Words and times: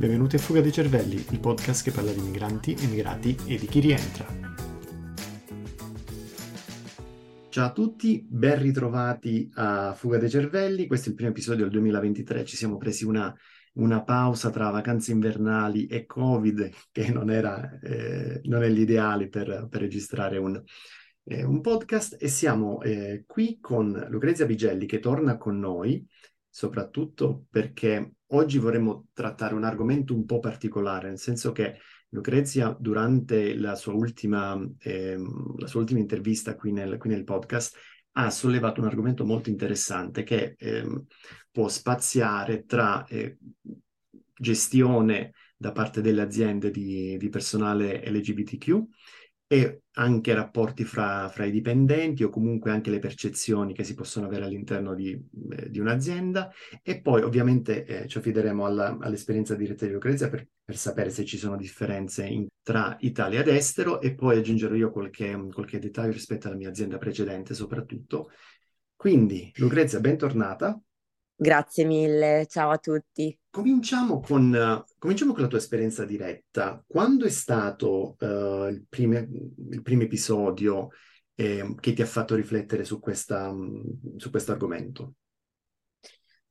Benvenuti 0.00 0.36
a 0.36 0.38
Fuga 0.38 0.62
dei 0.62 0.72
Cervelli, 0.72 1.16
il 1.30 1.40
podcast 1.40 1.84
che 1.84 1.90
parla 1.90 2.10
di 2.10 2.22
migranti, 2.22 2.74
emigrati 2.80 3.36
e 3.46 3.58
di 3.58 3.66
chi 3.66 3.80
rientra. 3.80 4.26
Ciao 7.50 7.66
a 7.66 7.70
tutti, 7.70 8.26
ben 8.26 8.62
ritrovati 8.62 9.50
a 9.56 9.92
Fuga 9.92 10.16
dei 10.16 10.30
Cervelli. 10.30 10.86
Questo 10.86 11.08
è 11.08 11.10
il 11.10 11.16
primo 11.16 11.32
episodio 11.32 11.64
del 11.64 11.72
2023. 11.72 12.46
Ci 12.46 12.56
siamo 12.56 12.78
presi 12.78 13.04
una, 13.04 13.30
una 13.74 14.02
pausa 14.02 14.48
tra 14.48 14.70
vacanze 14.70 15.12
invernali 15.12 15.84
e 15.84 16.06
Covid, 16.06 16.70
che 16.90 17.12
non, 17.12 17.30
era, 17.30 17.78
eh, 17.80 18.40
non 18.44 18.62
è 18.62 18.70
l'ideale 18.70 19.28
per, 19.28 19.66
per 19.68 19.82
registrare 19.82 20.38
un, 20.38 20.62
eh, 21.24 21.44
un, 21.44 21.60
podcast. 21.60 22.16
E 22.18 22.28
siamo 22.28 22.80
eh, 22.80 23.24
qui 23.26 23.58
con 23.60 24.06
Lucrezia 24.08 24.46
Bigelli 24.46 24.86
che 24.86 24.98
torna 24.98 25.36
con 25.36 25.58
noi, 25.58 26.02
soprattutto 26.48 27.44
perché 27.50 28.14
oggi 28.30 28.58
vorremmo 28.58 29.08
trattare 29.12 29.54
un 29.54 29.64
argomento 29.64 30.14
un 30.14 30.24
po' 30.24 30.38
particolare, 30.38 31.08
nel 31.08 31.18
senso 31.18 31.52
che 31.52 31.78
Lucrezia, 32.10 32.76
durante 32.78 33.54
la 33.56 33.74
sua 33.76 33.92
ultima, 33.92 34.60
eh, 34.78 35.16
la 35.58 35.66
sua 35.66 35.80
ultima 35.80 36.00
intervista 36.00 36.56
qui 36.56 36.72
nel, 36.72 36.98
qui 36.98 37.10
nel, 37.10 37.24
podcast, 37.24 37.76
ha 38.12 38.30
sollevato 38.30 38.80
un 38.80 38.88
argomento 38.88 39.24
molto 39.24 39.48
interessante 39.48 40.24
che 40.24 40.54
eh, 40.58 40.84
può 41.50 41.68
spaziare 41.68 42.64
tra 42.64 43.04
eh, 43.04 43.38
gestione 44.34 45.32
da 45.56 45.72
parte 45.72 46.00
delle 46.00 46.22
aziende 46.22 46.70
di, 46.70 47.16
di 47.16 47.28
personale 47.28 48.02
LGBTQ 48.10 48.82
e 49.52 49.82
anche 49.94 50.32
rapporti 50.32 50.84
fra, 50.84 51.28
fra, 51.28 51.44
i 51.44 51.50
dipendenti 51.50 52.22
o 52.22 52.28
comunque 52.28 52.70
anche 52.70 52.88
le 52.88 53.00
percezioni 53.00 53.74
che 53.74 53.82
si 53.82 53.94
possono 53.94 54.26
avere 54.26 54.44
all'interno 54.44 54.94
di, 54.94 55.10
eh, 55.50 55.68
di 55.68 55.80
un'azienda 55.80 56.52
e 56.84 57.00
poi 57.00 57.22
ovviamente 57.22 57.84
eh, 57.84 58.06
ci 58.06 58.18
affideremo 58.18 58.64
alla, 58.64 58.96
all'esperienza 59.00 59.56
diretta 59.56 59.86
di 59.86 59.92
Lucrezia 59.92 60.28
per, 60.28 60.46
per, 60.64 60.76
sapere 60.76 61.10
se 61.10 61.24
ci 61.24 61.36
sono 61.36 61.56
differenze 61.56 62.26
in, 62.26 62.46
tra 62.62 62.96
Italia 63.00 63.40
ed 63.40 63.48
estero 63.48 64.00
e 64.00 64.14
poi 64.14 64.38
aggiungerò 64.38 64.76
io 64.76 64.92
qualche, 64.92 65.48
qualche 65.52 65.80
dettaglio 65.80 66.12
rispetto 66.12 66.46
alla 66.46 66.56
mia 66.56 66.68
azienda 66.68 66.98
precedente 66.98 67.52
soprattutto. 67.52 68.30
Quindi 68.94 69.50
Lucrezia, 69.56 69.98
bentornata. 69.98 70.80
Grazie 71.42 71.86
mille, 71.86 72.44
ciao 72.50 72.68
a 72.68 72.76
tutti. 72.76 73.34
Cominciamo 73.48 74.20
con, 74.20 74.52
uh, 74.52 74.84
cominciamo 74.98 75.32
con 75.32 75.40
la 75.40 75.48
tua 75.48 75.56
esperienza 75.56 76.04
diretta. 76.04 76.84
Quando 76.86 77.24
è 77.24 77.30
stato 77.30 78.14
uh, 78.18 78.66
il, 78.66 78.84
prime, 78.86 79.26
il, 79.70 79.80
primo 79.80 80.02
episodio 80.02 80.90
eh, 81.34 81.74
che 81.80 81.94
ti 81.94 82.02
ha 82.02 82.06
fatto 82.06 82.34
riflettere 82.34 82.84
su, 82.84 83.00
questa, 83.00 83.50
su 84.18 84.28
questo 84.28 84.52
argomento? 84.52 85.14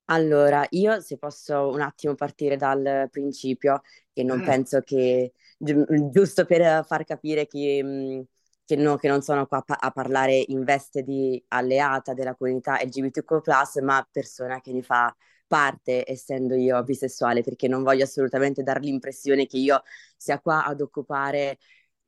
Allora, 0.06 0.66
io 0.72 1.00
se 1.02 1.20
posso 1.20 1.70
un 1.70 1.82
attimo 1.82 2.16
partire 2.16 2.58
dal 2.58 3.10
principio, 3.12 3.82
che 4.12 4.24
non 4.24 4.42
eh. 4.42 4.44
penso 4.44 4.82
che, 4.82 5.34
gi- 5.56 5.86
giusto 6.10 6.46
per 6.46 6.84
far 6.84 7.04
capire 7.04 7.46
che... 7.46 7.84
Mh, 7.84 8.24
che, 8.70 8.76
no, 8.76 8.98
che 8.98 9.08
non 9.08 9.22
sono 9.24 9.48
qua 9.48 9.64
a 9.66 9.90
parlare 9.92 10.44
in 10.50 10.64
veste 10.64 11.02
di 11.02 11.44
alleata 11.48 12.14
della 12.14 12.36
comunità 12.36 12.76
LGBTQ+, 12.84 13.42
ma 13.82 14.08
persona 14.12 14.62
che 14.62 14.72
ne 14.72 14.84
fa 14.84 15.16
parte, 15.48 16.04
essendo 16.08 16.54
io 16.54 16.84
bisessuale, 16.84 17.42
perché 17.42 17.68
non 17.68 17.82
voglio 17.82 18.04
assolutamente 18.04 18.62
dare 18.62 18.80
l'impressione 18.82 19.48
che 19.48 19.58
io 19.58 19.82
sia 20.16 20.40
qua 20.40 20.66
ad 20.66 20.82
occupare 20.82 21.58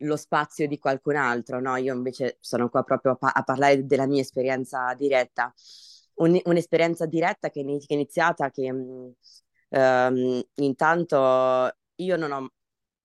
lo 0.03 0.15
spazio 0.15 0.67
di 0.67 0.77
qualcun 0.77 1.15
altro, 1.15 1.59
no? 1.59 1.75
Io 1.77 1.95
invece 1.95 2.37
sono 2.39 2.69
qua 2.69 2.83
proprio 2.83 3.13
a, 3.13 3.15
pa- 3.15 3.31
a 3.33 3.41
parlare 3.43 3.83
della 3.87 4.05
mia 4.05 4.21
esperienza 4.21 4.93
diretta. 4.93 5.51
Un- 6.15 6.39
un'esperienza 6.43 7.07
diretta 7.07 7.49
che, 7.49 7.61
in- 7.61 7.79
che 7.79 7.85
è 7.89 7.93
iniziata 7.93 8.51
che 8.51 8.69
um, 8.69 10.41
intanto 10.55 11.75
io 11.95 12.15
non 12.17 12.31
ho 12.31 12.51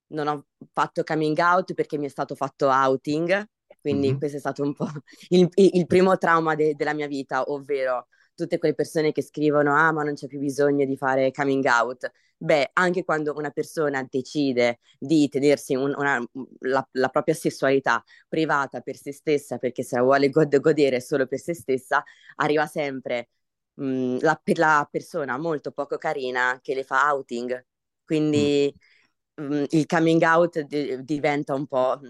non 0.09 0.29
ho 0.29 0.47
fatto 0.73 1.03
coming 1.03 1.37
out 1.39 1.75
perché 1.75 1.99
mi 1.99 2.07
è 2.07 2.09
stato 2.09 2.35
fatto 2.35 2.69
outing, 2.69 3.49
quindi 3.81 4.09
mm-hmm. 4.09 4.19
questo 4.19 4.37
è 4.37 4.41
stato 4.41 4.63
un 4.63 4.75
po' 4.75 4.89
il, 5.31 5.49
il 5.55 5.87
primo 5.87 6.17
trauma 6.19 6.55
de- 6.55 6.75
della 6.75 6.95
mia 6.95 7.07
vita, 7.07 7.43
ovvero 7.51 8.09
tutte 8.35 8.59
quelle 8.59 8.75
persone 8.75 9.13
che 9.13 9.23
scrivono 9.23 9.75
ah 9.75 9.93
ma 9.93 10.03
non 10.03 10.15
c'è 10.15 10.27
più 10.27 10.39
bisogno 10.39 10.85
di 10.85 10.97
fare 10.97 11.31
coming 11.31 11.65
out. 11.65 12.11
Beh, 12.39 12.71
anche 12.75 13.03
quando 13.03 13.35
una 13.35 13.51
persona 13.51 14.07
decide 14.11 14.81
di 14.99 15.27
tenersi 15.29 15.75
un, 15.75 15.95
una, 15.97 16.23
la, 16.61 16.87
la, 16.93 17.09
propria 17.09 17.35
sessualità 17.35 18.05
privata 18.29 18.81
per 18.83 18.97
se 18.97 19.13
stessa, 19.13 19.57
perché 19.57 19.83
se 19.83 19.97
la 19.97 20.03
vuole 20.03 20.29
god- 20.29 20.61
godere 20.61 21.01
solo 21.01 21.27
per 21.27 21.39
se 21.39 21.55
stessa, 21.55 22.05
arriva 22.37 22.67
sempre 22.67 23.31
mh, 23.75 24.19
la, 24.21 24.39
la 24.57 24.87
persona 24.91 25.39
molto 25.39 25.71
poco 25.73 25.97
carina 25.97 26.59
che 26.63 26.75
le 26.75 26.85
fa 26.85 27.11
outing. 27.11 27.65
Quindi... 28.05 28.71
Mm 28.75 28.95
Mm, 29.41 29.65
il 29.71 29.87
coming 29.87 30.23
out 30.23 30.61
di- 30.61 31.03
diventa 31.05 31.55
un 31.55 31.67
po' 31.67 32.01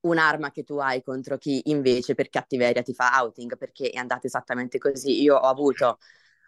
un'arma 0.00 0.50
che 0.52 0.62
tu 0.64 0.76
hai 0.78 1.02
contro 1.02 1.36
chi 1.38 1.60
invece 1.70 2.14
per 2.14 2.28
cattiveria 2.28 2.82
ti 2.82 2.94
fa 2.94 3.10
outing, 3.20 3.56
perché 3.56 3.90
è 3.90 3.98
andato 3.98 4.26
esattamente 4.26 4.78
così. 4.78 5.22
Io 5.22 5.34
ho 5.36 5.48
avuto 5.48 5.98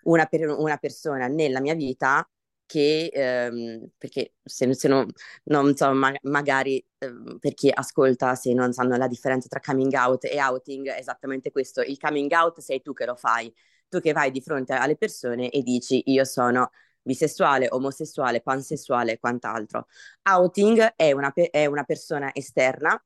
una, 0.04 0.26
per- 0.26 0.48
una 0.50 0.76
persona 0.78 1.26
nella 1.28 1.60
mia 1.60 1.74
vita 1.74 2.28
che, 2.66 3.10
ehm, 3.12 3.90
perché 3.98 4.34
se, 4.44 4.72
se 4.74 4.88
non, 4.88 5.06
non 5.44 5.74
so, 5.76 5.92
ma- 5.94 6.14
magari 6.22 6.84
ehm, 6.98 7.38
per 7.40 7.54
chi 7.54 7.70
ascolta, 7.72 8.34
se 8.36 8.52
non 8.54 8.72
sanno 8.72 8.96
la 8.96 9.08
differenza 9.08 9.48
tra 9.48 9.60
coming 9.60 9.92
out 9.94 10.24
e 10.24 10.40
outing, 10.40 10.88
è 10.88 10.98
esattamente 10.98 11.50
questo. 11.50 11.80
Il 11.82 11.98
coming 11.98 12.30
out 12.32 12.60
sei 12.60 12.82
tu 12.82 12.92
che 12.92 13.06
lo 13.06 13.16
fai, 13.16 13.52
tu 13.88 14.00
che 14.00 14.12
vai 14.12 14.30
di 14.30 14.40
fronte 14.42 14.74
alle 14.74 14.96
persone 14.96 15.50
e 15.50 15.62
dici 15.62 16.02
io 16.12 16.24
sono 16.24 16.70
bisessuale, 17.08 17.68
omosessuale, 17.70 18.42
pansessuale 18.42 19.12
e 19.12 19.18
quant'altro. 19.18 19.86
Outing 20.28 20.92
è 20.94 21.12
una, 21.12 21.30
pe- 21.30 21.48
è 21.48 21.64
una 21.64 21.84
persona 21.84 22.34
esterna 22.34 23.02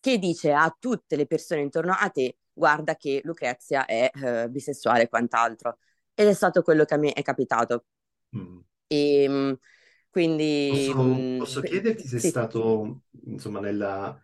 che 0.00 0.18
dice 0.18 0.52
a 0.52 0.74
tutte 0.76 1.14
le 1.14 1.26
persone 1.26 1.60
intorno 1.60 1.94
a 1.96 2.08
te 2.10 2.38
guarda 2.52 2.96
che 2.96 3.20
Lucrezia 3.22 3.86
è 3.86 4.10
uh, 4.12 4.50
bisessuale 4.50 5.02
e 5.02 5.08
quant'altro. 5.08 5.78
Ed 6.14 6.26
è 6.26 6.32
stato 6.32 6.62
quello 6.62 6.84
che 6.84 6.94
a 6.94 6.98
me 6.98 7.12
è 7.12 7.22
capitato. 7.22 7.84
Mm. 8.36 8.58
E, 8.88 9.22
ehm, 9.22 9.58
quindi... 10.10 10.90
Posso, 10.92 11.02
mm, 11.04 11.38
posso 11.38 11.60
chiederti 11.60 12.08
se 12.08 12.18
sì. 12.18 12.26
è 12.26 12.30
stato, 12.30 13.02
insomma, 13.26 13.60
nella, 13.60 14.20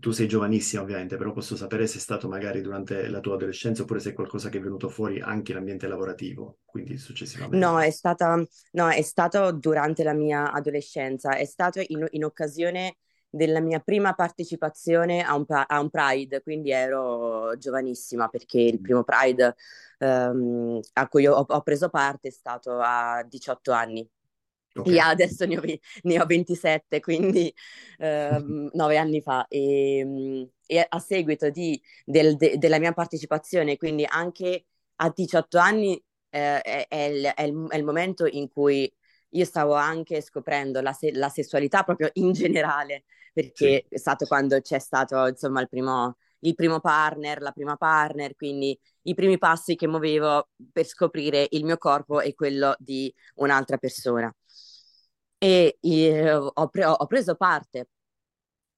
tu 0.00 0.10
sei 0.10 0.26
giovanissima 0.26 0.82
ovviamente, 0.82 1.16
però 1.16 1.32
posso 1.32 1.56
sapere 1.56 1.86
se 1.86 1.98
è 1.98 2.00
stato 2.00 2.28
magari 2.28 2.60
durante 2.60 3.08
la 3.08 3.20
tua 3.20 3.34
adolescenza 3.34 3.82
oppure 3.82 4.00
se 4.00 4.10
è 4.10 4.12
qualcosa 4.12 4.48
che 4.48 4.58
è 4.58 4.60
venuto 4.60 4.88
fuori 4.88 5.20
anche 5.20 5.52
in 5.52 5.58
ambiente 5.58 5.86
lavorativo, 5.86 6.58
quindi 6.64 6.98
successivamente. 6.98 7.64
No, 7.64 7.80
è, 7.80 7.90
stata, 7.90 8.44
no, 8.72 8.88
è 8.90 9.02
stato 9.02 9.52
durante 9.52 10.02
la 10.02 10.12
mia 10.12 10.52
adolescenza, 10.52 11.36
è 11.36 11.44
stato 11.44 11.82
in, 11.86 12.06
in 12.10 12.24
occasione 12.24 12.96
della 13.34 13.60
mia 13.60 13.80
prima 13.80 14.14
partecipazione 14.14 15.22
a 15.22 15.34
un, 15.34 15.44
a 15.48 15.80
un, 15.80 15.90
Pride, 15.90 16.42
quindi 16.42 16.70
ero 16.70 17.56
giovanissima 17.58 18.28
perché 18.28 18.60
il 18.60 18.80
primo 18.80 19.02
Pride 19.02 19.54
um, 19.98 20.80
a 20.94 21.08
cui 21.08 21.26
ho, 21.26 21.34
ho 21.34 21.62
preso 21.62 21.88
parte 21.88 22.28
è 22.28 22.30
stato 22.30 22.78
a 22.80 23.24
18 23.28 23.72
anni. 23.72 24.08
Okay. 24.76 24.94
Io 24.94 25.02
adesso 25.02 25.46
ne 25.46 25.56
ho, 25.56 25.62
ne 26.02 26.20
ho 26.20 26.26
27, 26.26 27.00
quindi 27.00 27.52
eh, 27.98 28.42
nove 28.72 28.96
anni 28.96 29.20
fa. 29.20 29.46
E, 29.48 29.98
ehm, 29.98 30.48
e 30.66 30.86
a 30.88 30.98
seguito 30.98 31.50
di, 31.50 31.80
del, 32.04 32.36
de, 32.36 32.58
della 32.58 32.78
mia 32.78 32.92
partecipazione, 32.92 33.76
quindi 33.76 34.04
anche 34.08 34.66
a 34.96 35.12
18 35.14 35.58
anni, 35.58 36.02
eh, 36.30 36.60
è, 36.60 36.86
è, 36.88 36.96
il, 37.02 37.24
è, 37.34 37.42
il, 37.42 37.66
è, 37.68 37.76
il, 37.76 37.84
momento 37.84 38.26
in 38.26 38.48
cui 38.48 38.92
io 39.30 39.44
stavo 39.44 39.74
anche 39.74 40.20
scoprendo 40.20 40.80
la, 40.80 40.92
se, 40.92 41.12
la 41.12 41.28
sessualità 41.28 41.84
proprio 41.84 42.10
in 42.14 42.32
generale, 42.32 43.04
perché 43.32 43.84
sì. 43.88 43.94
è 43.94 43.98
stato 43.98 44.26
quando 44.26 44.60
c'è 44.60 44.78
stato 44.78 45.26
insomma 45.26 45.60
il 45.60 45.68
primo, 45.68 46.16
il 46.40 46.54
primo 46.54 46.80
partner, 46.80 47.40
la 47.40 47.52
prima 47.52 47.76
partner, 47.76 48.34
quindi 48.34 48.78
i 49.02 49.14
primi 49.14 49.38
passi 49.38 49.76
che 49.76 49.86
muovevo 49.86 50.48
per 50.72 50.86
scoprire 50.86 51.46
il 51.50 51.64
mio 51.64 51.76
corpo 51.78 52.20
e 52.20 52.34
quello 52.34 52.74
di 52.78 53.12
un'altra 53.36 53.76
persona 53.76 54.34
e 55.44 55.78
eh, 55.82 56.32
ho, 56.32 56.68
pre- 56.68 56.86
ho, 56.86 57.06
preso 57.06 57.34
parte 57.34 57.88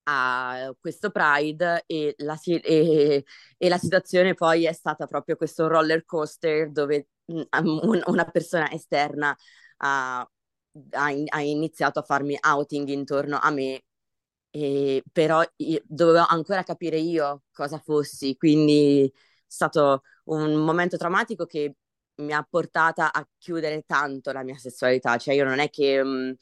a 0.04 0.74
questo 0.80 1.10
Pride 1.10 1.84
e 1.86 2.14
la, 2.18 2.38
e, 2.44 3.24
e 3.56 3.68
la, 3.68 3.78
situazione 3.78 4.34
poi 4.34 4.66
è 4.66 4.72
stata 4.72 5.06
proprio 5.06 5.36
questo 5.36 5.68
roller 5.68 6.04
coaster 6.04 6.70
dove 6.70 7.08
mm, 7.32 7.40
un, 7.62 8.02
una 8.06 8.24
persona 8.24 8.70
esterna 8.70 9.36
ha, 9.78 10.20
ha, 10.20 11.04
ha, 11.28 11.40
iniziato 11.42 12.00
a 12.00 12.02
farmi 12.02 12.36
outing 12.40 12.88
intorno 12.88 13.38
a 13.40 13.50
me, 13.50 13.84
e, 14.50 15.02
però 15.12 15.42
dovevo 15.84 16.26
ancora 16.28 16.62
capire 16.64 16.98
io 16.98 17.42
cosa 17.52 17.78
fossi, 17.78 18.36
quindi 18.36 19.04
è 19.06 19.18
stato 19.46 20.02
un 20.24 20.54
momento 20.54 20.96
traumatico 20.96 21.46
che 21.46 21.74
mi 22.16 22.32
ha 22.32 22.46
portata 22.48 23.12
a 23.12 23.26
chiudere 23.38 23.82
tanto 23.86 24.32
la 24.32 24.42
mia 24.42 24.56
sessualità, 24.56 25.16
cioè 25.18 25.34
io 25.34 25.44
non 25.44 25.58
è 25.58 25.70
che 25.70 26.02
mh, 26.02 26.08
mm, 26.08 26.32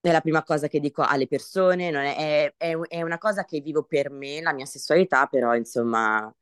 è 0.00 0.10
la 0.12 0.20
prima 0.20 0.42
cosa 0.42 0.68
che 0.68 0.80
dico 0.80 1.02
alle 1.02 1.26
persone, 1.26 1.90
è, 1.90 2.54
è, 2.56 2.76
è, 2.76 3.02
una 3.02 3.18
cosa 3.18 3.44
che 3.44 3.60
vivo 3.60 3.84
per 3.84 4.10
me, 4.10 4.40
la 4.40 4.52
mia 4.52 4.64
sessualità, 4.66 5.26
però 5.26 5.54
insomma, 5.54 6.32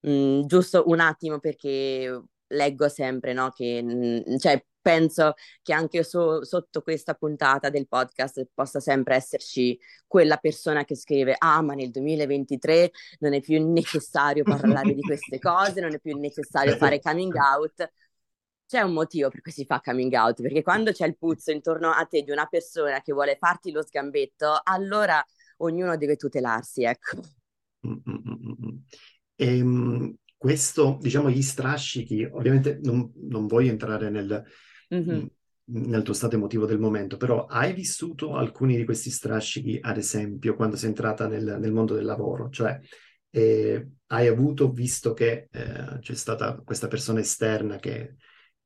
mh, 0.00 0.10
mm, 0.10 0.42
giusto 0.46 0.84
un 0.88 1.00
attimo 1.00 1.38
perché 1.38 2.22
leggo 2.48 2.88
sempre, 2.88 3.32
no? 3.32 3.50
Che, 3.50 3.82
mm, 3.82 4.36
cioè, 4.38 4.64
penso 4.86 5.34
che 5.62 5.72
anche 5.72 6.04
so, 6.04 6.44
sotto 6.44 6.80
questa 6.80 7.14
puntata 7.14 7.70
del 7.70 7.88
podcast 7.88 8.46
possa 8.54 8.78
sempre 8.78 9.16
esserci 9.16 9.76
quella 10.06 10.36
persona 10.36 10.84
che 10.84 10.94
scrive: 10.94 11.34
Ah, 11.36 11.60
ma 11.60 11.74
nel 11.74 11.90
2023 11.90 12.92
non 13.18 13.32
è 13.32 13.40
più 13.40 13.68
necessario 13.68 14.44
parlare 14.44 14.94
di 14.94 15.00
queste 15.00 15.40
cose, 15.40 15.80
non 15.80 15.92
è 15.92 15.98
più 15.98 16.16
necessario 16.16 16.76
fare 16.76 17.00
coming 17.00 17.34
out. 17.34 17.90
C'è 18.64 18.80
un 18.82 18.92
motivo 18.92 19.28
per 19.28 19.40
cui 19.40 19.50
si 19.50 19.64
fa 19.64 19.80
coming 19.80 20.12
out, 20.12 20.40
perché 20.40 20.62
quando 20.62 20.92
c'è 20.92 21.06
il 21.06 21.16
puzzo 21.16 21.50
intorno 21.50 21.90
a 21.90 22.04
te 22.04 22.22
di 22.22 22.30
una 22.30 22.46
persona 22.46 23.00
che 23.00 23.12
vuole 23.12 23.36
farti 23.40 23.72
lo 23.72 23.82
sgambetto, 23.82 24.60
allora 24.62 25.24
ognuno 25.58 25.96
deve 25.96 26.14
tutelarsi, 26.14 26.84
ecco. 26.84 27.22
Mm-mm-mm. 27.84 28.82
E, 29.34 29.60
um, 29.60 30.14
questo, 30.36 30.98
diciamo, 31.00 31.28
gli 31.28 31.42
strascichi, 31.42 32.22
ovviamente 32.22 32.78
non, 32.82 33.10
non 33.28 33.46
voglio 33.46 33.70
entrare 33.70 34.10
nel, 34.10 34.44
nel 35.68 36.02
tuo 36.02 36.14
stato 36.14 36.36
emotivo 36.36 36.64
del 36.66 36.78
momento, 36.78 37.16
però 37.16 37.46
hai 37.46 37.72
vissuto 37.72 38.36
alcuni 38.36 38.76
di 38.76 38.84
questi 38.84 39.10
strascichi, 39.10 39.78
ad 39.80 39.96
esempio, 39.96 40.54
quando 40.54 40.76
sei 40.76 40.90
entrata 40.90 41.26
nel, 41.26 41.56
nel 41.58 41.72
mondo 41.72 41.94
del 41.94 42.04
lavoro? 42.04 42.48
Cioè, 42.50 42.78
eh, 43.30 43.88
hai 44.06 44.26
avuto, 44.28 44.70
visto 44.70 45.12
che 45.12 45.48
eh, 45.50 45.98
c'è 46.00 46.14
stata 46.14 46.60
questa 46.64 46.86
persona 46.86 47.20
esterna 47.20 47.76
che 47.76 48.16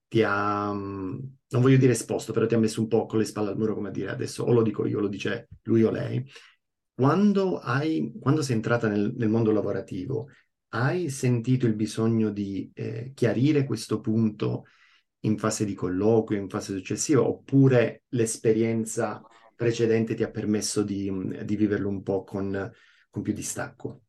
ti 0.06 0.22
ha, 0.22 0.72
non 0.72 1.36
voglio 1.48 1.76
dire 1.76 1.92
esposto, 1.92 2.32
però 2.32 2.46
ti 2.46 2.54
ha 2.54 2.58
messo 2.58 2.80
un 2.80 2.88
po' 2.88 3.06
con 3.06 3.18
le 3.18 3.24
spalle 3.24 3.50
al 3.50 3.56
muro, 3.56 3.74
come 3.74 3.90
dire 3.90 4.10
adesso 4.10 4.42
o 4.44 4.52
lo 4.52 4.62
dico 4.62 4.86
io, 4.86 5.00
lo 5.00 5.08
dice 5.08 5.48
lui 5.62 5.82
o 5.84 5.90
lei. 5.90 6.28
Quando, 6.92 7.58
hai, 7.58 8.12
quando 8.20 8.42
sei 8.42 8.56
entrata 8.56 8.88
nel, 8.88 9.14
nel 9.16 9.28
mondo 9.28 9.52
lavorativo, 9.52 10.28
hai 10.72 11.08
sentito 11.08 11.66
il 11.66 11.74
bisogno 11.74 12.30
di 12.30 12.70
eh, 12.74 13.12
chiarire 13.14 13.64
questo 13.64 14.00
punto 14.00 14.64
in 15.20 15.38
fase 15.38 15.64
di 15.64 15.74
colloquio, 15.74 16.38
in 16.38 16.48
fase 16.48 16.74
successiva, 16.74 17.22
oppure 17.22 18.04
l'esperienza 18.10 19.22
precedente 19.54 20.14
ti 20.14 20.22
ha 20.22 20.30
permesso 20.30 20.82
di, 20.82 21.10
di 21.44 21.56
viverlo 21.56 21.88
un 21.88 22.02
po' 22.02 22.24
con, 22.24 22.72
con 23.10 23.22
più 23.22 23.32
distacco? 23.32 24.02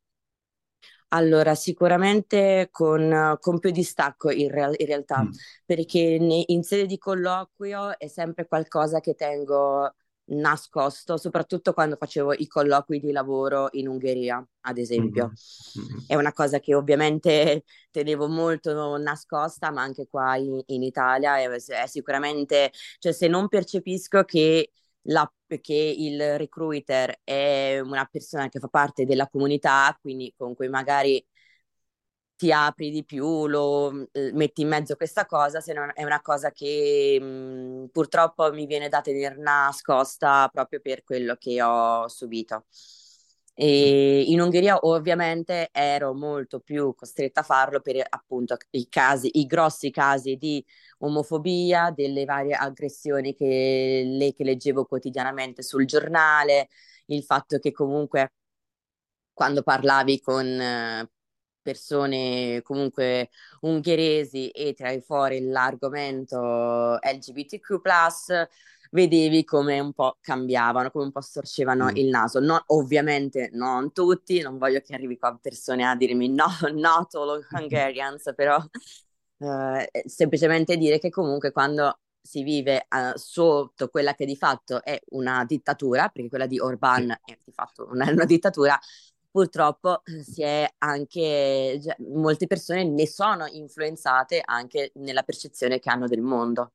Allora, 1.08 1.54
sicuramente 1.54 2.68
con, 2.70 3.36
con 3.38 3.58
più 3.58 3.70
distacco 3.70 4.30
in, 4.30 4.50
real- 4.50 4.74
in 4.78 4.86
realtà, 4.86 5.22
mm. 5.22 5.30
perché 5.66 6.16
ne, 6.18 6.42
in 6.46 6.62
sede 6.62 6.86
di 6.86 6.96
colloquio 6.96 7.98
è 7.98 8.06
sempre 8.06 8.46
qualcosa 8.46 9.00
che 9.00 9.14
tengo 9.14 9.94
nascosto, 10.26 11.16
soprattutto 11.16 11.72
quando 11.72 11.96
facevo 11.96 12.32
i 12.34 12.46
colloqui 12.46 13.00
di 13.00 13.12
lavoro 13.12 13.68
in 13.72 13.88
Ungheria, 13.88 14.44
ad 14.62 14.78
esempio. 14.78 15.32
Mm-hmm. 15.78 15.98
È 16.06 16.14
una 16.14 16.32
cosa 16.32 16.60
che 16.60 16.74
ovviamente 16.74 17.64
tenevo 17.90 18.28
molto 18.28 18.96
nascosta, 18.96 19.70
ma 19.70 19.82
anche 19.82 20.06
qua 20.08 20.36
in, 20.36 20.60
in 20.66 20.82
Italia 20.82 21.38
è, 21.38 21.48
è, 21.48 21.86
sicuramente, 21.86 22.72
cioè 22.98 23.12
se 23.12 23.28
non 23.28 23.48
percepisco 23.48 24.24
che, 24.24 24.70
la, 25.02 25.30
che 25.60 25.94
il 25.98 26.38
recruiter 26.38 27.20
è 27.24 27.80
una 27.80 28.06
persona 28.10 28.48
che 28.48 28.60
fa 28.60 28.68
parte 28.68 29.04
della 29.04 29.28
comunità, 29.28 29.96
quindi 30.00 30.32
con 30.36 30.54
cui 30.54 30.68
magari 30.68 31.24
ti 32.42 32.50
apri 32.50 32.90
di 32.90 33.04
più, 33.04 33.46
lo 33.46 34.08
eh, 34.10 34.32
metti 34.32 34.62
in 34.62 34.68
mezzo 34.68 34.96
questa 34.96 35.26
cosa, 35.26 35.60
se 35.60 35.72
no 35.72 35.92
è 35.94 36.02
una 36.02 36.20
cosa 36.20 36.50
che 36.50 37.16
mh, 37.20 37.24
mm, 37.24 37.84
purtroppo 37.92 38.52
mi 38.52 38.66
viene 38.66 38.88
da 38.88 39.00
tenere 39.00 39.36
nascosta 39.36 40.48
proprio 40.52 40.80
per 40.80 41.04
quello 41.04 41.36
che 41.36 41.62
ho 41.62 42.08
subito. 42.08 42.64
E 43.54 44.22
in 44.26 44.40
Ungheria 44.40 44.76
ovviamente 44.86 45.68
ero 45.72 46.14
molto 46.14 46.58
più 46.60 46.94
costretta 46.96 47.40
a 47.40 47.42
farlo 47.44 47.80
per 47.80 48.04
appunto 48.08 48.56
i 48.70 48.88
casi, 48.88 49.38
i 49.38 49.46
grossi 49.46 49.90
casi 49.92 50.36
di 50.36 50.64
omofobia, 50.98 51.92
delle 51.94 52.24
varie 52.24 52.54
aggressioni 52.54 53.34
che, 53.34 54.02
le, 54.04 54.32
che 54.32 54.42
leggevo 54.42 54.84
quotidianamente 54.86 55.62
sul 55.62 55.84
giornale, 55.86 56.68
il 57.06 57.22
fatto 57.22 57.58
che 57.58 57.70
comunque 57.70 58.32
quando 59.32 59.62
parlavi 59.62 60.20
con 60.20 61.08
persone 61.62 62.60
comunque 62.62 63.30
ungheresi 63.60 64.48
e 64.50 64.74
tirai 64.74 65.00
fuori 65.00 65.40
l'argomento 65.46 66.98
LGBTQ+, 67.00 67.80
vedevi 68.92 69.44
come 69.44 69.80
un 69.80 69.92
po' 69.92 70.18
cambiavano, 70.20 70.90
come 70.90 71.04
un 71.04 71.12
po' 71.12 71.20
storcevano 71.20 71.86
mm. 71.86 71.96
il 71.96 72.08
naso. 72.08 72.40
Non, 72.40 72.62
ovviamente 72.66 73.50
non 73.52 73.92
tutti, 73.92 74.40
non 74.40 74.58
voglio 74.58 74.80
che 74.80 74.94
arrivi 74.94 75.18
qua 75.18 75.38
persone 75.40 75.84
a 75.84 75.96
dirmi 75.96 76.28
no, 76.28 76.46
not 76.72 77.14
all 77.14 77.44
Hungarians, 77.50 78.32
però 78.36 78.58
uh, 79.38 79.84
semplicemente 80.06 80.76
dire 80.76 80.98
che 80.98 81.10
comunque 81.10 81.52
quando 81.52 81.98
si 82.22 82.44
vive 82.44 82.86
uh, 82.88 83.16
sotto 83.16 83.88
quella 83.88 84.14
che 84.14 84.24
di 84.24 84.36
fatto 84.36 84.82
è 84.82 85.00
una 85.10 85.44
dittatura, 85.44 86.08
perché 86.08 86.28
quella 86.28 86.46
di 86.46 86.60
Orban 86.60 87.10
è 87.10 87.38
di 87.42 87.52
fatto 87.52 87.88
una, 87.90 88.08
una 88.12 88.24
dittatura, 88.24 88.78
purtroppo 89.32 90.02
eh, 90.04 90.22
si 90.22 90.42
è 90.42 90.70
anche, 90.78 91.80
cioè, 91.82 91.96
molte 92.14 92.46
persone 92.46 92.84
ne 92.84 93.06
sono 93.08 93.46
influenzate 93.46 94.40
anche 94.44 94.92
nella 94.96 95.24
percezione 95.24 95.80
che 95.80 95.90
hanno 95.90 96.06
del 96.06 96.20
mondo. 96.20 96.74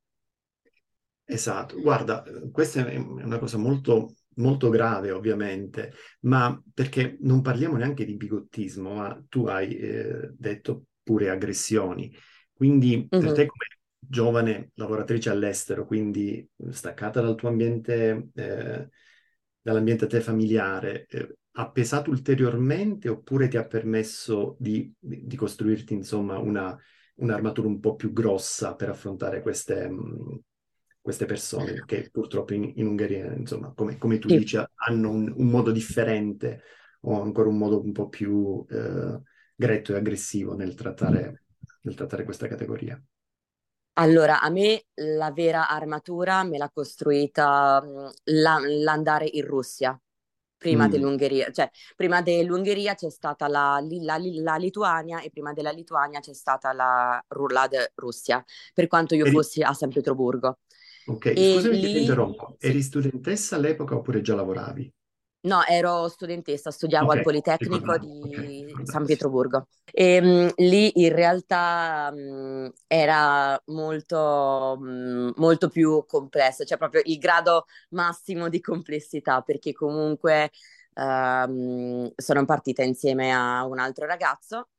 Esatto, 1.29 1.79
guarda, 1.79 2.23
questa 2.51 2.87
è 2.87 2.95
una 2.95 3.37
cosa 3.37 3.57
molto, 3.57 4.13
molto 4.35 4.69
grave 4.69 5.11
ovviamente, 5.11 5.93
ma 6.21 6.61
perché 6.73 7.17
non 7.19 7.41
parliamo 7.41 7.75
neanche 7.75 8.05
di 8.05 8.15
bigottismo, 8.15 8.93
ma 8.93 9.23
tu 9.27 9.45
hai 9.45 9.75
eh, 9.75 10.29
detto 10.31 10.85
pure 11.03 11.29
aggressioni, 11.29 12.15
quindi 12.53 13.07
per 13.09 13.19
mm-hmm. 13.19 13.33
te 13.33 13.45
come 13.45 13.65
giovane 13.99 14.71
lavoratrice 14.75 15.29
all'estero, 15.29 15.85
quindi 15.85 16.47
staccata 16.69 17.19
dal 17.19 17.35
tuo 17.35 17.49
ambiente, 17.49 18.29
eh, 18.33 18.89
dall'ambiente 19.61 20.07
te 20.07 20.21
familiare, 20.21 21.05
eh, 21.07 21.35
ha 21.59 21.71
pesato 21.71 22.11
ulteriormente 22.11 23.09
oppure 23.09 23.47
ti 23.47 23.57
ha 23.57 23.65
permesso 23.65 24.55
di, 24.59 24.93
di 24.99 25.35
costruirti 25.35 25.93
insomma 25.93 26.37
una, 26.37 26.77
un'armatura 27.15 27.67
un 27.67 27.79
po' 27.79 27.95
più 27.95 28.13
grossa 28.13 28.75
per 28.75 28.89
affrontare 28.89 29.41
queste, 29.41 29.89
mh, 29.89 30.41
queste 31.01 31.25
persone 31.25 31.83
che 31.85 32.09
purtroppo 32.11 32.53
in, 32.53 32.73
in 32.75 32.85
Ungheria, 32.85 33.33
insomma, 33.33 33.73
come, 33.73 33.97
come 33.97 34.19
tu 34.19 34.29
sì. 34.29 34.37
dici, 34.37 34.57
hanno 34.57 35.09
un, 35.09 35.33
un, 35.35 35.47
modo 35.47 35.71
differente 35.71 36.61
o 37.01 37.21
ancora 37.21 37.49
un 37.49 37.57
modo 37.57 37.81
un 37.81 37.91
po' 37.91 38.07
più 38.07 38.63
eh, 38.69 39.19
gretto 39.55 39.93
e 39.93 39.97
aggressivo 39.97 40.55
nel 40.55 40.75
trattare, 40.75 41.45
nel 41.81 41.95
trattare 41.95 42.23
questa 42.23 42.47
categoria. 42.47 43.01
Allora, 43.93 44.41
a 44.41 44.49
me 44.49 44.83
la 44.93 45.31
vera 45.31 45.69
armatura 45.69 46.43
me 46.43 46.59
l'ha 46.59 46.69
costruita 46.69 47.83
la, 48.25 48.59
l'andare 48.59 49.27
in 49.31 49.43
Russia, 49.43 49.99
prima 50.57 50.87
mm. 50.87 50.89
dell'Ungheria, 50.89 51.51
cioè 51.51 51.69
prima 51.95 52.21
dell'Ungheria 52.21 52.95
c'è 52.95 53.09
stata 53.09 53.47
la, 53.47 53.79
la, 54.01 54.17
la, 54.19 54.55
Lituania 54.55 55.21
e 55.21 55.29
prima 55.29 55.53
della 55.53 55.71
Lituania 55.71 56.19
c'è 56.19 56.33
stata 56.33 56.73
la, 56.73 57.23
la 57.27 57.69
Russia, 57.95 58.43
per 58.73 58.87
quanto 58.87 59.15
io 59.15 59.25
Eri... 59.25 59.33
fossi 59.33 59.61
a 59.61 59.73
San 59.73 59.89
Pietroburgo. 59.89 60.59
Ok, 61.07 61.25
e 61.27 61.53
scusami 61.53 61.79
lì... 61.79 61.93
ti 61.93 61.99
interrompo, 61.99 62.55
eri 62.59 62.81
studentessa 62.81 63.55
all'epoca 63.55 63.95
oppure 63.95 64.21
già 64.21 64.35
lavoravi? 64.35 64.93
No, 65.47 65.63
ero 65.65 66.09
studentessa, 66.09 66.71
studiavo 66.71 67.05
okay, 67.05 67.17
al 67.17 67.23
Politecnico 67.23 67.97
di 67.97 68.65
okay, 68.69 68.85
San 68.85 69.05
Pietroburgo. 69.05 69.67
E 69.93 70.19
um, 70.21 70.51
lì 70.57 70.91
in 71.01 71.15
realtà 71.15 72.11
um, 72.13 72.69
era 72.85 73.57
molto, 73.67 74.75
um, 74.77 75.31
molto 75.37 75.69
più 75.69 76.05
complessa, 76.05 76.65
cioè 76.65 76.77
proprio 76.77 77.01
il 77.05 77.17
grado 77.17 77.65
massimo 77.91 78.49
di 78.49 78.59
complessità, 78.59 79.41
perché 79.41 79.71
comunque 79.73 80.51
sono 80.97 82.45
partita 82.45 82.81
insieme 82.81 83.31
a 83.31 83.63
un 83.65 83.77
altro 83.77 84.07
ragazzo, 84.07 84.69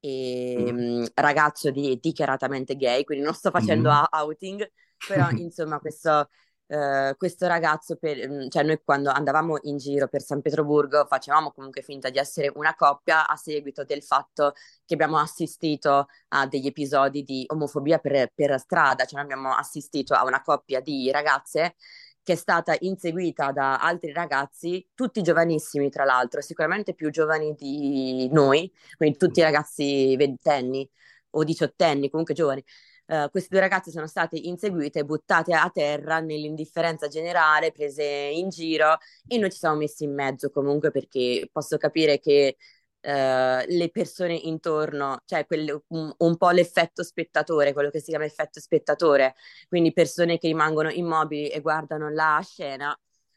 e, 0.00 0.70
mm. 0.72 1.04
ragazzo 1.14 1.70
di, 1.70 1.96
dichiaratamente 2.02 2.74
gay, 2.74 3.04
quindi 3.04 3.24
non 3.24 3.32
sto 3.32 3.50
facendo 3.50 3.88
mm. 3.88 4.02
outing, 4.10 4.68
però 5.06 5.30
insomma 5.30 5.78
questo 5.78 6.28
Uh, 6.70 7.16
questo 7.16 7.46
ragazzo, 7.46 7.96
per, 7.96 8.28
mm, 8.28 8.48
cioè 8.48 8.62
noi 8.62 8.78
quando 8.84 9.08
andavamo 9.08 9.56
in 9.62 9.78
giro 9.78 10.06
per 10.06 10.20
San 10.20 10.42
Pietroburgo 10.42 11.06
facevamo 11.06 11.50
comunque 11.50 11.80
finta 11.80 12.10
di 12.10 12.18
essere 12.18 12.52
una 12.54 12.74
coppia 12.74 13.26
a 13.26 13.36
seguito 13.36 13.84
del 13.84 14.02
fatto 14.02 14.52
che 14.84 14.92
abbiamo 14.92 15.16
assistito 15.18 16.08
a 16.28 16.46
degli 16.46 16.66
episodi 16.66 17.22
di 17.22 17.44
omofobia 17.48 17.98
per, 17.98 18.30
per 18.34 18.58
strada, 18.58 19.06
cioè 19.06 19.20
abbiamo 19.20 19.54
assistito 19.54 20.12
a 20.12 20.24
una 20.24 20.42
coppia 20.42 20.80
di 20.80 21.10
ragazze 21.10 21.74
che 22.22 22.34
è 22.34 22.36
stata 22.36 22.76
inseguita 22.80 23.52
da 23.52 23.78
altri 23.78 24.12
ragazzi, 24.12 24.86
tutti 24.94 25.22
giovanissimi 25.22 25.88
tra 25.88 26.04
l'altro, 26.04 26.42
sicuramente 26.42 26.92
più 26.92 27.08
giovani 27.08 27.54
di 27.54 28.28
noi, 28.30 28.70
quindi 28.98 29.16
tutti 29.16 29.40
ragazzi 29.40 30.14
ventenni 30.16 30.86
o 31.30 31.44
diciottenni, 31.44 32.10
comunque 32.10 32.34
giovani, 32.34 32.62
Uh, 33.08 33.30
queste 33.30 33.48
due 33.50 33.60
ragazze 33.60 33.90
sono 33.90 34.06
state 34.06 34.36
inseguite, 34.36 35.02
buttate 35.02 35.54
a 35.54 35.70
terra 35.70 36.20
nell'indifferenza 36.20 37.08
generale, 37.08 37.72
prese 37.72 38.04
in 38.04 38.50
giro 38.50 38.98
e 39.26 39.38
noi 39.38 39.50
ci 39.50 39.56
siamo 39.56 39.76
messi 39.76 40.04
in 40.04 40.12
mezzo 40.12 40.50
comunque 40.50 40.90
perché 40.90 41.48
posso 41.50 41.76
capire 41.78 42.18
che 42.18 42.56
Uh, 43.00 43.62
le 43.68 43.90
persone 43.92 44.34
intorno, 44.34 45.22
cioè 45.24 45.46
quelle, 45.46 45.84
un, 45.86 46.12
un, 46.18 46.36
po' 46.36 46.50
l'effetto 46.50 47.04
spettatore, 47.04 47.72
quello 47.72 47.90
che 47.90 48.00
si 48.00 48.10
chiama 48.10 48.24
effetto 48.24 48.58
spettatore, 48.60 49.36
quindi 49.68 49.92
persone 49.92 50.36
che 50.36 50.48
rimangono 50.48 50.90
immobili 50.90 51.48
e 51.48 51.60
guardano 51.60 52.10
la 52.10 52.40
scena, 52.42 52.94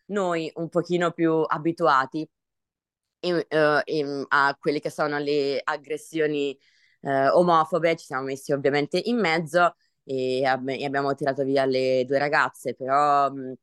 noi 0.07 0.51
un 0.55 0.67
pochino 0.67 1.11
più 1.11 1.43
abituati 1.45 2.27
in, 3.21 3.35
uh, 3.35 3.81
in, 3.85 4.25
a 4.29 4.57
quelle 4.59 4.79
che 4.79 4.89
sono 4.89 5.17
le 5.19 5.61
aggressioni 5.63 6.57
uh, 7.01 7.37
omofobe, 7.37 7.95
ci 7.95 8.05
siamo 8.05 8.23
messi 8.23 8.51
ovviamente 8.51 8.99
in 9.05 9.19
mezzo 9.19 9.75
e, 10.03 10.45
ab- 10.45 10.69
e 10.69 10.85
abbiamo 10.85 11.13
tirato 11.15 11.43
via 11.43 11.65
le 11.65 12.05
due 12.05 12.17
ragazze, 12.17 12.75
però... 12.75 13.29
Mh, 13.31 13.53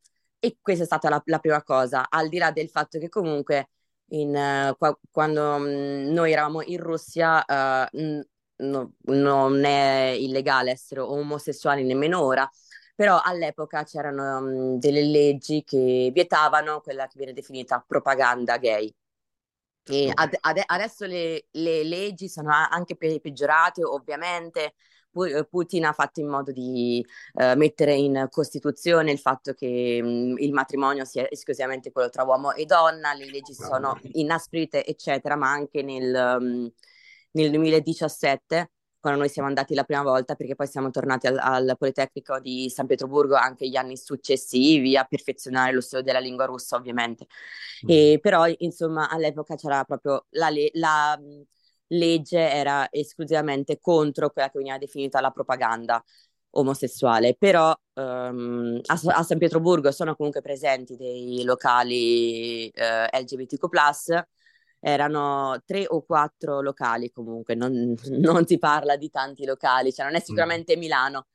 e 0.41 0.57
questa 0.61 0.83
è 0.83 0.85
stata 0.85 1.09
la, 1.09 1.21
la, 1.25 1.39
prima 1.39 1.61
cosa, 1.63 2.07
al 2.09 2.29
di 2.29 2.37
là 2.37 2.51
del 2.51 2.69
fatto 2.69 2.97
che 2.97 3.09
comunque 3.09 3.71
in, 4.11 4.29
uh, 4.29 4.75
qua, 4.77 4.97
quando 5.11 5.57
mh, 5.57 6.11
noi 6.13 6.31
eravamo 6.31 6.61
in 6.61 6.77
Russia 6.79 7.43
uh, 7.45 8.21
no, 8.57 8.93
non 9.01 9.63
è 9.65 10.15
illegale 10.17 10.71
essere 10.71 11.01
omosessuali 11.01 11.83
nemmeno 11.83 12.21
ora, 12.21 12.49
però 12.95 13.19
all'epoca 13.23 13.83
c'erano 13.83 14.41
mh, 14.41 14.79
delle 14.79 15.03
leggi 15.03 15.63
che 15.63 16.09
vietavano 16.13 16.81
quella 16.81 17.05
che 17.07 17.13
viene 17.15 17.33
definita 17.33 17.83
propaganda 17.85 18.57
gay. 18.57 18.93
Ad, 20.13 20.35
ad, 20.39 20.61
adesso 20.65 21.05
le, 21.05 21.45
le, 21.51 21.83
leggi 21.83 22.29
sono 22.29 22.51
anche 22.51 22.95
pe- 22.95 23.19
peggiorate, 23.19 23.83
ovviamente. 23.83 24.75
Putin 25.49 25.85
ha 25.85 25.91
fatto 25.91 26.19
in 26.19 26.27
modo 26.27 26.51
di 26.51 27.03
uh, 27.33 27.57
mettere 27.57 27.95
in 27.95 28.27
Costituzione 28.29 29.11
il 29.11 29.17
fatto 29.17 29.53
che 29.53 29.99
mh, 30.01 30.35
il 30.37 30.53
matrimonio 30.53 31.03
sia 31.03 31.27
esclusivamente 31.29 31.91
quello 31.91 32.09
tra 32.09 32.23
uomo 32.23 32.53
e 32.53 32.65
donna, 32.65 33.13
le 33.13 33.25
leggi 33.25 33.53
sono 33.53 33.99
inasprite, 34.13 34.85
eccetera, 34.85 35.35
ma 35.35 35.49
anche 35.49 35.81
nel, 35.81 36.37
um, 36.39 36.71
nel 37.31 37.49
2017 37.49 38.69
quando 38.99 39.19
noi 39.19 39.29
siamo 39.29 39.47
andati 39.47 39.73
la 39.73 39.83
prima 39.83 40.03
volta, 40.03 40.35
perché 40.35 40.55
poi 40.55 40.67
siamo 40.67 40.89
tornati 40.89 41.27
al, 41.27 41.37
al, 41.37 41.75
Politecnico 41.77 42.39
di 42.39 42.69
San 42.69 42.85
Pietroburgo 42.85 43.35
anche 43.35 43.67
gli 43.67 43.75
anni 43.75 43.97
successivi 43.97 44.97
a 44.97 45.05
perfezionare 45.05 45.73
lo 45.73 45.81
studio 45.81 46.05
della 46.05 46.19
lingua 46.19 46.45
russa, 46.45 46.75
ovviamente. 46.75 47.25
Mm. 47.85 47.89
E, 47.89 48.19
però, 48.21 48.45
insomma, 48.57 49.09
all'epoca 49.09 49.55
c'era 49.55 49.83
proprio 49.83 50.25
la, 50.31 50.49
la 50.73 51.17
mm, 51.19 51.41
legge 51.87 52.37
era 52.37 52.87
esclusivamente 52.91 53.79
contro 53.79 54.29
quella 54.29 54.49
che 54.49 54.57
veniva 54.57 54.77
definita 54.77 55.21
la 55.21 55.31
propaganda 55.31 56.03
omosessuale, 56.51 57.35
però 57.37 57.73
um, 57.93 58.79
a, 58.85 58.99
a, 59.17 59.23
San 59.23 59.37
Pietroburgo 59.37 59.91
sono 59.91 60.15
comunque 60.15 60.41
presenti 60.41 60.95
dei 60.95 61.43
locali 61.43 62.71
uh, 62.73 63.17
LGBTQ+, 63.17 63.67
erano 64.79 65.61
tre 65.65 65.85
o 65.87 66.03
quattro 66.03 66.61
locali 66.61 67.11
comunque, 67.11 67.55
non, 67.55 67.95
non 68.19 68.45
si 68.45 68.57
parla 68.57 68.95
di 68.95 69.09
tanti 69.09 69.45
locali, 69.45 69.93
cioè 69.93 70.05
non 70.05 70.15
è 70.15 70.19
mm. 70.19 70.23
sicuramente 70.23 70.75
mm. 70.75 70.79
Milano, 70.79 71.27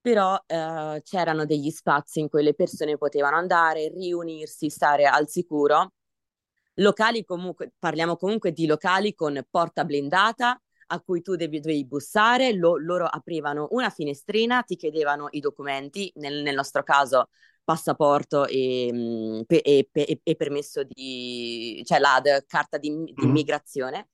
però 0.00 0.38
eh, 0.46 1.00
c'erano 1.04 1.46
degli 1.46 1.70
spazi 1.70 2.20
in 2.20 2.28
cui 2.28 2.42
le 2.42 2.54
persone 2.54 2.98
potevano 2.98 3.36
andare, 3.36 3.88
riunirsi, 3.88 4.68
stare 4.70 5.06
al 5.06 5.28
sicuro. 5.28 5.94
Locali 6.78 7.24
comunque, 7.24 7.72
parliamo 7.78 8.16
comunque 8.16 8.52
di 8.52 8.66
locali 8.66 9.14
con 9.14 9.40
porta 9.48 9.84
blindata 9.84 10.60
a 10.86 11.00
cui 11.00 11.22
tu 11.22 11.36
devi, 11.36 11.60
dovevi 11.60 11.86
bussare, 11.86 12.52
lo, 12.54 12.76
loro 12.76 13.06
aprivano 13.06 13.68
una 13.70 13.90
finestrina, 13.90 14.62
ti 14.62 14.76
chiedevano 14.76 15.28
i 15.30 15.40
documenti, 15.40 16.12
nel, 16.16 16.42
nel 16.42 16.54
nostro 16.54 16.82
caso 16.82 17.28
passaporto 17.64 18.46
e, 18.46 18.90
mm, 18.92 19.40
e, 19.46 19.88
e, 19.90 20.20
e 20.22 20.36
permesso 20.36 20.84
di, 20.84 21.82
cioè 21.84 21.98
la 21.98 22.20
carta 22.46 22.78
di, 22.78 22.88
di 22.88 22.94
mm-hmm. 22.96 23.28
immigrazione. 23.28 24.08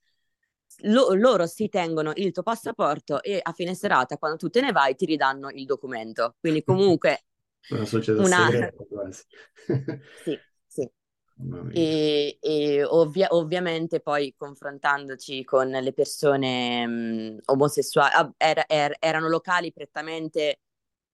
Lo, 0.85 1.12
loro 1.15 1.47
si 1.47 1.69
tengono 1.69 2.12
il 2.15 2.31
tuo 2.33 2.43
passaporto 2.43 3.23
e 3.23 3.41
a 3.43 3.53
fine 3.53 3.75
serata, 3.75 4.17
quando 4.17 4.39
tu 4.39 4.49
te 4.49 4.61
ne 4.61 4.73
vai, 4.73 4.95
ti 4.95 5.05
ridanno 5.05 5.50
il 5.50 5.67
documento. 5.67 6.37
Quindi 6.41 6.62
comunque... 6.62 7.25
una 7.71 7.85
società 7.85 8.23
una... 8.23 8.47
segreta 8.47 8.85
quasi. 8.89 9.23
sì. 10.25 10.39
E, 11.73 12.38
e 12.40 12.85
ovvia- 12.85 13.28
ovviamente 13.30 14.00
poi 14.00 14.35
confrontandoci 14.37 15.44
con 15.44 15.68
le 15.68 15.92
persone 15.92 16.85
um, 16.85 17.38
omosessuali, 17.47 18.11
ah, 18.14 18.32
er- 18.37 18.64
er- 18.66 18.97
erano 18.99 19.28
locali 19.28 19.73
prettamente 19.73 20.61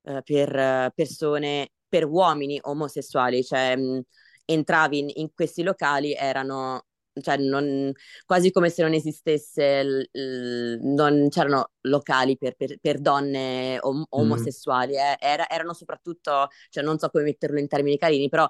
uh, 0.02 0.20
per 0.22 0.92
persone 0.94 1.70
per 1.88 2.06
uomini 2.06 2.58
omosessuali, 2.62 3.44
cioè 3.44 3.76
mh, 3.76 4.00
entravi 4.46 4.98
in, 4.98 5.10
in, 5.14 5.32
questi 5.34 5.62
locali, 5.62 6.14
erano 6.14 6.86
cioè, 7.20 7.36
non, 7.38 7.92
quasi 8.26 8.50
come 8.50 8.68
se 8.68 8.82
non 8.82 8.92
esistesse, 8.92 9.82
l, 9.82 10.08
l, 10.12 10.78
non 10.82 11.28
c'erano 11.30 11.70
locali 11.82 12.36
per, 12.36 12.54
per, 12.56 12.78
per 12.78 13.00
donne 13.00 13.78
om- 13.80 14.04
omosessuali, 14.10 14.96
eh. 14.96 15.16
Era, 15.18 15.48
erano 15.48 15.72
soprattutto, 15.72 16.48
cioè 16.68 16.84
non 16.84 16.98
so 16.98 17.08
come 17.08 17.24
metterlo 17.24 17.58
in 17.58 17.68
termini 17.68 17.96
carini, 17.98 18.28
però 18.28 18.46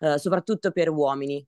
eh, 0.00 0.18
soprattutto 0.18 0.70
per 0.70 0.88
uomini. 0.90 1.46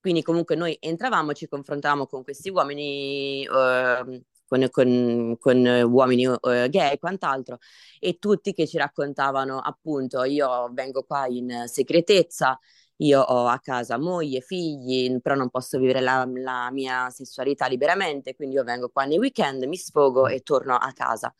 Quindi 0.00 0.22
comunque 0.22 0.54
noi 0.54 0.76
entravamo, 0.80 1.32
ci 1.32 1.48
confrontavamo 1.48 2.06
con 2.06 2.22
questi 2.24 2.50
uomini 2.50 3.44
eh, 3.44 4.24
con, 4.46 4.68
con, 4.70 5.36
con 5.38 5.66
uomini 5.66 6.26
uh, 6.26 6.38
gay 6.40 6.92
e 6.92 6.98
quant'altro, 6.98 7.58
e 7.98 8.18
tutti 8.18 8.52
che 8.52 8.66
ci 8.66 8.76
raccontavano 8.76 9.58
appunto 9.58 10.22
io 10.24 10.70
vengo 10.72 11.02
qua 11.04 11.26
in 11.26 11.64
segretezza, 11.66 12.58
io 12.96 13.20
ho 13.20 13.46
a 13.46 13.58
casa 13.58 13.98
moglie, 13.98 14.40
figli, 14.40 15.20
però 15.20 15.34
non 15.34 15.50
posso 15.50 15.78
vivere 15.78 16.00
la, 16.00 16.28
la 16.34 16.70
mia 16.70 17.10
sessualità 17.10 17.66
liberamente, 17.66 18.34
quindi 18.34 18.56
io 18.56 18.64
vengo 18.64 18.88
qua 18.90 19.04
nei 19.04 19.18
weekend, 19.18 19.64
mi 19.64 19.76
sfogo 19.76 20.26
e 20.28 20.40
torno 20.40 20.76
a 20.76 20.92
casa, 20.92 21.34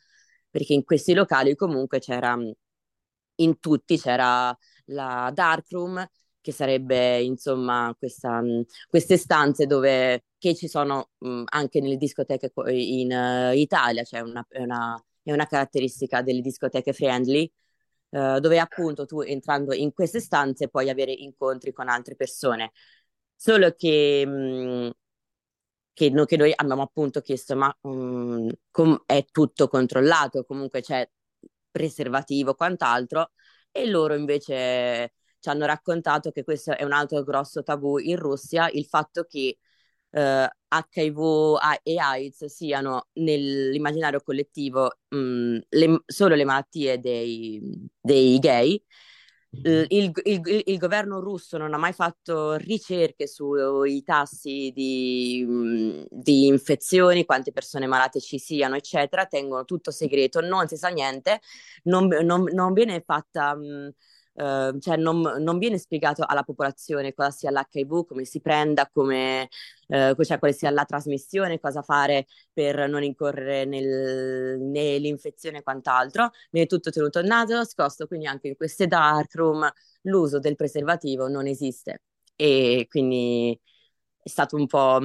perché 0.49 0.73
in 0.73 0.83
questi 0.83 1.13
locali 1.13 1.55
comunque 1.55 1.99
c'era, 1.99 2.37
in 3.35 3.59
tutti 3.59 3.97
c'era 3.97 4.55
la 4.85 5.31
dark 5.33 5.71
room, 5.71 6.05
che 6.45 6.51
sarebbe 6.51 7.19
insomma 7.23 7.95
questa, 7.97 8.39
queste 8.87 9.17
stanze 9.17 9.65
dove 9.65 10.25
che 10.37 10.53
ci 10.53 10.67
sono 10.67 11.09
mh, 11.17 11.45
anche 11.45 11.81
nelle 11.81 11.97
discoteche 11.97 12.53
in 12.67 13.11
uh, 13.11 13.51
Italia, 13.55 14.03
cioè 14.03 14.19
una, 14.19 14.45
è, 14.47 14.61
una, 14.61 15.03
è 15.23 15.31
una 15.31 15.47
caratteristica 15.47 16.21
delle 16.21 16.41
discoteche 16.41 16.93
friendly, 16.93 17.51
uh, 18.09 18.37
dove 18.39 18.59
appunto 18.59 19.07
tu 19.07 19.21
entrando 19.21 19.73
in 19.73 19.91
queste 19.91 20.19
stanze 20.19 20.69
puoi 20.69 20.91
avere 20.91 21.13
incontri 21.13 21.73
con 21.73 21.89
altre 21.89 22.15
persone. 22.15 22.73
Solo 23.35 23.71
che, 23.71 24.23
mh, 24.23 24.91
che, 25.93 26.09
no, 26.11 26.25
che 26.25 26.37
noi 26.37 26.53
abbiamo 26.55 26.83
appunto 26.83 27.21
chiesto, 27.21 27.55
ma 27.55 27.75
mh, 27.81 28.49
com- 28.69 29.01
è 29.07 29.25
tutto 29.31 29.67
controllato, 29.67 30.45
comunque 30.45 30.81
c'è 30.81 31.09
preservativo, 31.71 32.53
quant'altro, 32.53 33.31
e 33.71 33.87
loro 33.87 34.13
invece 34.13 35.13
ci 35.45 35.49
hanno 35.51 35.67
raccontato 35.67 36.31
che 36.31 36.43
questo 36.43 36.75
è 36.75 36.83
un 36.83 36.91
altro 36.91 37.21
grosso 37.21 37.61
tabù 37.61 37.99
in 37.99 38.17
Russia, 38.17 38.67
il 38.71 38.85
fatto 38.85 39.25
che 39.25 39.59
eh, 40.09 40.49
HIV 40.69 41.57
e 41.83 41.99
AIDS 41.99 42.45
siano 42.45 43.09
nell'immaginario 43.13 44.21
collettivo 44.21 44.97
mh, 45.09 45.17
mm, 45.17 45.57
le, 45.69 46.01
solo 46.07 46.33
le 46.33 46.45
malattie 46.45 46.99
dei, 46.99 47.61
dei 48.01 48.39
gay. 48.39 48.83
Il, 49.51 49.85
il, 49.87 50.11
il, 50.23 50.61
il, 50.65 50.77
governo 50.77 51.21
russo 51.21 51.57
non 51.57 51.73
ha 51.73 51.77
mai 51.77 51.93
fatto 51.93 52.55
ricerche 52.55 53.25
sui 53.25 54.03
tassi 54.03 54.71
di, 54.75 55.45
mm, 55.47 56.03
di, 56.09 56.47
infezioni, 56.47 57.23
quante 57.23 57.51
persone 57.53 57.85
malate 57.87 58.19
ci 58.19 58.37
siano, 58.37 58.75
eccetera, 58.75 59.25
tengono 59.27 59.63
tutto 59.63 59.91
segreto, 59.91 60.41
non 60.41 60.67
si 60.67 60.75
sa 60.75 60.89
niente, 60.89 61.39
non, 61.83 62.07
non, 62.07 62.43
non 62.51 62.73
viene 62.73 63.01
fatta 63.05 63.55
mh, 63.55 63.93
Ehm, 64.37 64.79
cioè 64.79 64.97
non, 64.97 65.21
non, 65.21 65.57
viene 65.57 65.77
spiegato 65.77 66.23
alla 66.25 66.43
popolazione 66.43 67.13
cosa 67.13 67.31
sia 67.31 67.51
l'HIV, 67.51 68.05
come 68.05 68.25
si 68.25 68.41
prenda, 68.41 68.89
come, 68.91 69.47
uh, 69.87 70.23
cioè 70.23 70.39
quale 70.39 70.53
sia 70.53 70.69
la 70.71 70.83
trasmissione, 70.85 71.59
cosa 71.59 71.81
fare 71.81 72.27
per 72.51 72.89
non 72.89 73.03
incorrere 73.03 73.65
nel, 73.65 74.59
nell'infezione 74.59 75.59
e 75.59 75.63
quant'altro. 75.63 76.31
Viene 76.51 76.67
tutto 76.67 76.89
tenuto 76.91 77.21
nascosto, 77.21 78.07
quindi 78.07 78.27
anche 78.27 78.49
in 78.49 78.55
queste 78.55 78.87
dark 78.87 79.33
room 79.35 79.69
l'uso 80.01 80.39
del 80.39 80.55
preservativo 80.55 81.27
non 81.27 81.47
esiste. 81.47 82.01
E 82.35 82.87
quindi 82.89 83.57
è 84.21 84.29
stato 84.29 84.55
un 84.57 84.67
po'... 84.67 84.99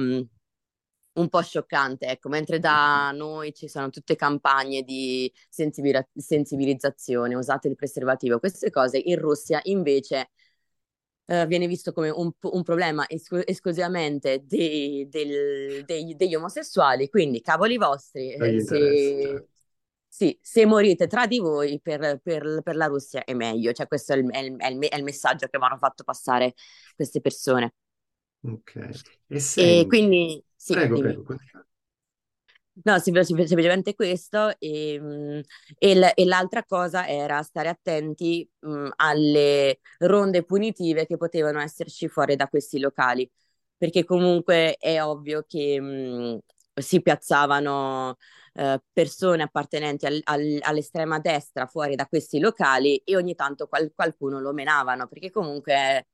Un 1.13 1.27
po' 1.27 1.41
scioccante, 1.41 2.05
ecco, 2.05 2.29
mentre 2.29 2.57
da 2.59 3.11
noi 3.11 3.53
ci 3.53 3.67
sono 3.67 3.89
tutte 3.89 4.15
campagne 4.15 4.81
di 4.83 5.31
sensibil- 5.49 6.07
sensibilizzazione, 6.15 7.35
usate 7.35 7.67
il 7.67 7.75
preservativo, 7.75 8.39
queste 8.39 8.69
cose, 8.69 8.97
in 8.97 9.19
Russia 9.19 9.59
invece 9.63 10.29
eh, 11.25 11.45
viene 11.47 11.67
visto 11.67 11.91
come 11.91 12.09
un, 12.09 12.31
un 12.39 12.63
problema 12.63 13.07
esclu- 13.07 13.43
esclusivamente 13.45 14.43
dei, 14.45 15.07
del, 15.09 15.83
dei, 15.85 16.15
degli 16.15 16.35
omosessuali, 16.35 17.09
quindi 17.09 17.41
cavoli 17.41 17.77
vostri, 17.77 18.31
eh, 18.33 18.61
se, 18.61 19.47
sì, 20.07 20.37
se 20.41 20.65
morite 20.65 21.07
tra 21.07 21.25
di 21.27 21.39
voi 21.39 21.79
per, 21.81 22.19
per, 22.21 22.61
per, 22.61 22.75
la 22.75 22.87
Russia 22.87 23.23
è 23.23 23.33
meglio, 23.33 23.71
cioè 23.71 23.87
questo 23.87 24.13
è 24.13 24.17
il, 24.17 24.29
è, 24.29 24.39
il, 24.39 24.57
è, 24.57 24.67
il, 24.67 24.79
è 24.79 24.95
il 24.97 25.03
messaggio 25.03 25.47
che 25.47 25.57
vanno 25.57 25.77
fatto 25.77 26.03
passare 26.03 26.53
queste 26.95 27.21
persone. 27.21 27.75
Ok. 28.43 28.89
E, 29.27 29.39
sei... 29.39 29.79
e 29.81 29.87
quindi 29.87 30.43
Sì, 30.63 30.73
Prego, 30.73 30.93
dimmi. 30.93 31.17
prego, 31.17 31.23
continua. 31.23 31.65
No, 32.83 32.97
sem- 32.99 33.21
sem- 33.21 33.43
semplicemente 33.45 33.93
questo 33.95 34.57
e, 34.59 34.97
mh, 34.99 35.41
e 35.77 35.95
l- 35.95 36.11
e 36.15 36.25
l'altra 36.25 36.63
cosa 36.63 37.05
era 37.07 37.41
stare 37.43 37.67
attenti 37.69 38.49
mh, 38.59 38.89
alle 38.95 39.79
ronde 39.99 40.43
punitive 40.45 41.05
che 41.05 41.17
potevano 41.17 41.59
esserci 41.59 42.07
fuori 42.07 42.35
da 42.37 42.47
questi 42.47 42.79
locali, 42.79 43.29
perché 43.77 44.05
comunque 44.05 44.75
è 44.77 45.03
ovvio 45.03 45.43
che 45.47 45.79
mh, 45.81 46.39
si 46.73 47.01
piazzavano 47.01 48.15
eh, 48.53 48.81
persone 48.93 49.43
appartenenti 49.43 50.05
al- 50.05 50.21
al- 50.23 50.59
all'estrema 50.61 51.19
destra 51.19 51.67
fuori 51.67 51.95
da 51.95 52.07
questi 52.07 52.39
locali 52.39 52.97
e 53.03 53.15
ogni 53.17 53.35
tanto 53.35 53.67
qual- 53.67 53.91
qualcuno 53.93 54.39
lo 54.39 54.53
menavano, 54.53 55.07
perché 55.07 55.29
comunque 55.29 56.07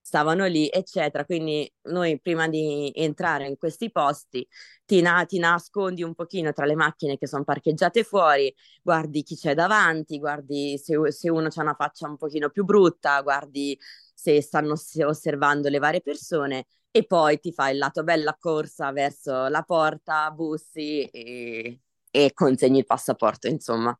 stavano 0.00 0.46
lì, 0.46 0.68
eccetera. 0.72 1.24
Quindi 1.24 1.70
noi 1.82 2.20
prima 2.20 2.48
di 2.48 2.90
entrare 2.94 3.46
in 3.46 3.56
questi 3.58 3.90
posti 3.90 4.46
ti, 4.84 5.00
na- 5.00 5.24
ti 5.24 5.38
nascondi 5.38 6.02
un 6.02 6.14
pochino 6.14 6.52
tra 6.52 6.64
le 6.66 6.74
macchine 6.74 7.16
che 7.18 7.26
sono 7.26 7.44
parcheggiate 7.44 8.02
fuori, 8.04 8.52
guardi 8.82 9.22
chi 9.22 9.36
c'è 9.36 9.54
davanti, 9.54 10.18
guardi 10.18 10.78
se, 10.78 11.10
se 11.12 11.30
uno 11.30 11.48
ha 11.54 11.60
una 11.62 11.74
faccia 11.74 12.08
un 12.08 12.16
pochino 12.16 12.50
più 12.50 12.64
brutta, 12.64 13.20
guardi 13.22 13.78
se 14.14 14.40
stanno 14.42 14.74
osservando 15.06 15.68
le 15.68 15.78
varie 15.78 16.00
persone 16.02 16.66
e 16.90 17.04
poi 17.06 17.38
ti 17.40 17.52
fai 17.52 17.72
il 17.72 17.78
lato 17.78 18.02
bella 18.02 18.36
corsa 18.38 18.90
verso 18.92 19.46
la 19.48 19.62
porta, 19.62 20.30
bussi 20.30 21.04
e, 21.04 21.80
e 22.10 22.32
consegni 22.34 22.78
il 22.78 22.86
passaporto, 22.86 23.46
insomma. 23.48 23.96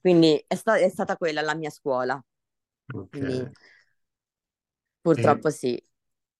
Quindi 0.00 0.42
è, 0.46 0.54
sta- 0.54 0.76
è 0.76 0.88
stata 0.90 1.16
quella 1.16 1.40
la 1.40 1.54
mia 1.54 1.70
scuola. 1.70 2.22
Ok. 2.94 3.18
Quindi 3.18 3.50
Purtroppo 5.04 5.50
sì, 5.50 5.80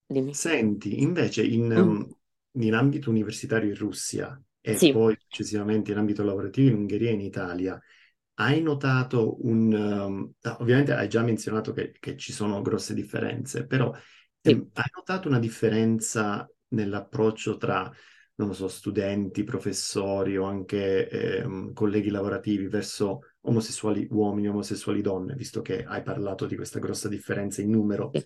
dimmi. 0.05 0.37
senti, 0.37 1.01
invece 1.01 1.43
in, 1.43 1.71
Mm. 1.77 1.95
um, 2.01 2.15
in 2.63 2.73
ambito 2.73 3.09
universitario 3.09 3.69
in 3.69 3.75
Russia 3.77 4.41
e 4.61 4.81
Sì, 4.81 4.87
poi 4.87 5.15
successivamente 5.19 5.91
in 5.91 5.97
ambito 5.97 6.23
lavorativo 6.23 6.69
in 6.69 6.75
Ungheria 6.75 7.09
e 7.09 7.13
in 7.13 7.21
Italia, 7.21 7.79
hai 8.35 8.61
notato 8.61 9.45
un... 9.45 9.71
um, 9.73 10.31
ah, 10.41 10.57
ovviamente 10.59 10.93
hai 10.93 11.07
già 11.07 11.21
menzionato 11.23 11.71
che, 11.73 11.91
che 11.99 12.17
ci 12.17 12.33
sono 12.33 12.61
grosse 12.61 12.93
differenze, 12.93 13.65
però 13.65 13.93
sì. 14.43 14.55
ehm, 14.55 14.69
hai 14.73 14.89
notato 14.95 15.27
una 15.29 15.39
differenza 15.39 16.49
nell'approccio 16.69 17.57
tra, 17.57 17.89
non 18.35 18.47
lo 18.49 18.53
so, 18.53 18.67
studenti, 18.67 19.43
professori 19.43 20.35
o 20.37 20.43
anche 20.45 21.07
ehm, 21.09 21.73
colleghi 21.73 22.09
lavorativi 22.09 22.67
verso 22.67 23.21
omosessuali 23.41 24.07
uomini, 24.11 24.47
omosessuali 24.49 25.01
donne, 25.01 25.35
visto 25.35 25.61
che 25.61 25.83
hai 25.85 26.01
parlato 26.01 26.45
di 26.45 26.55
questa 26.55 26.79
grossa 26.79 27.07
differenza 27.07 27.61
in 27.61 27.69
numero 27.69 28.13
sì. 28.13 28.25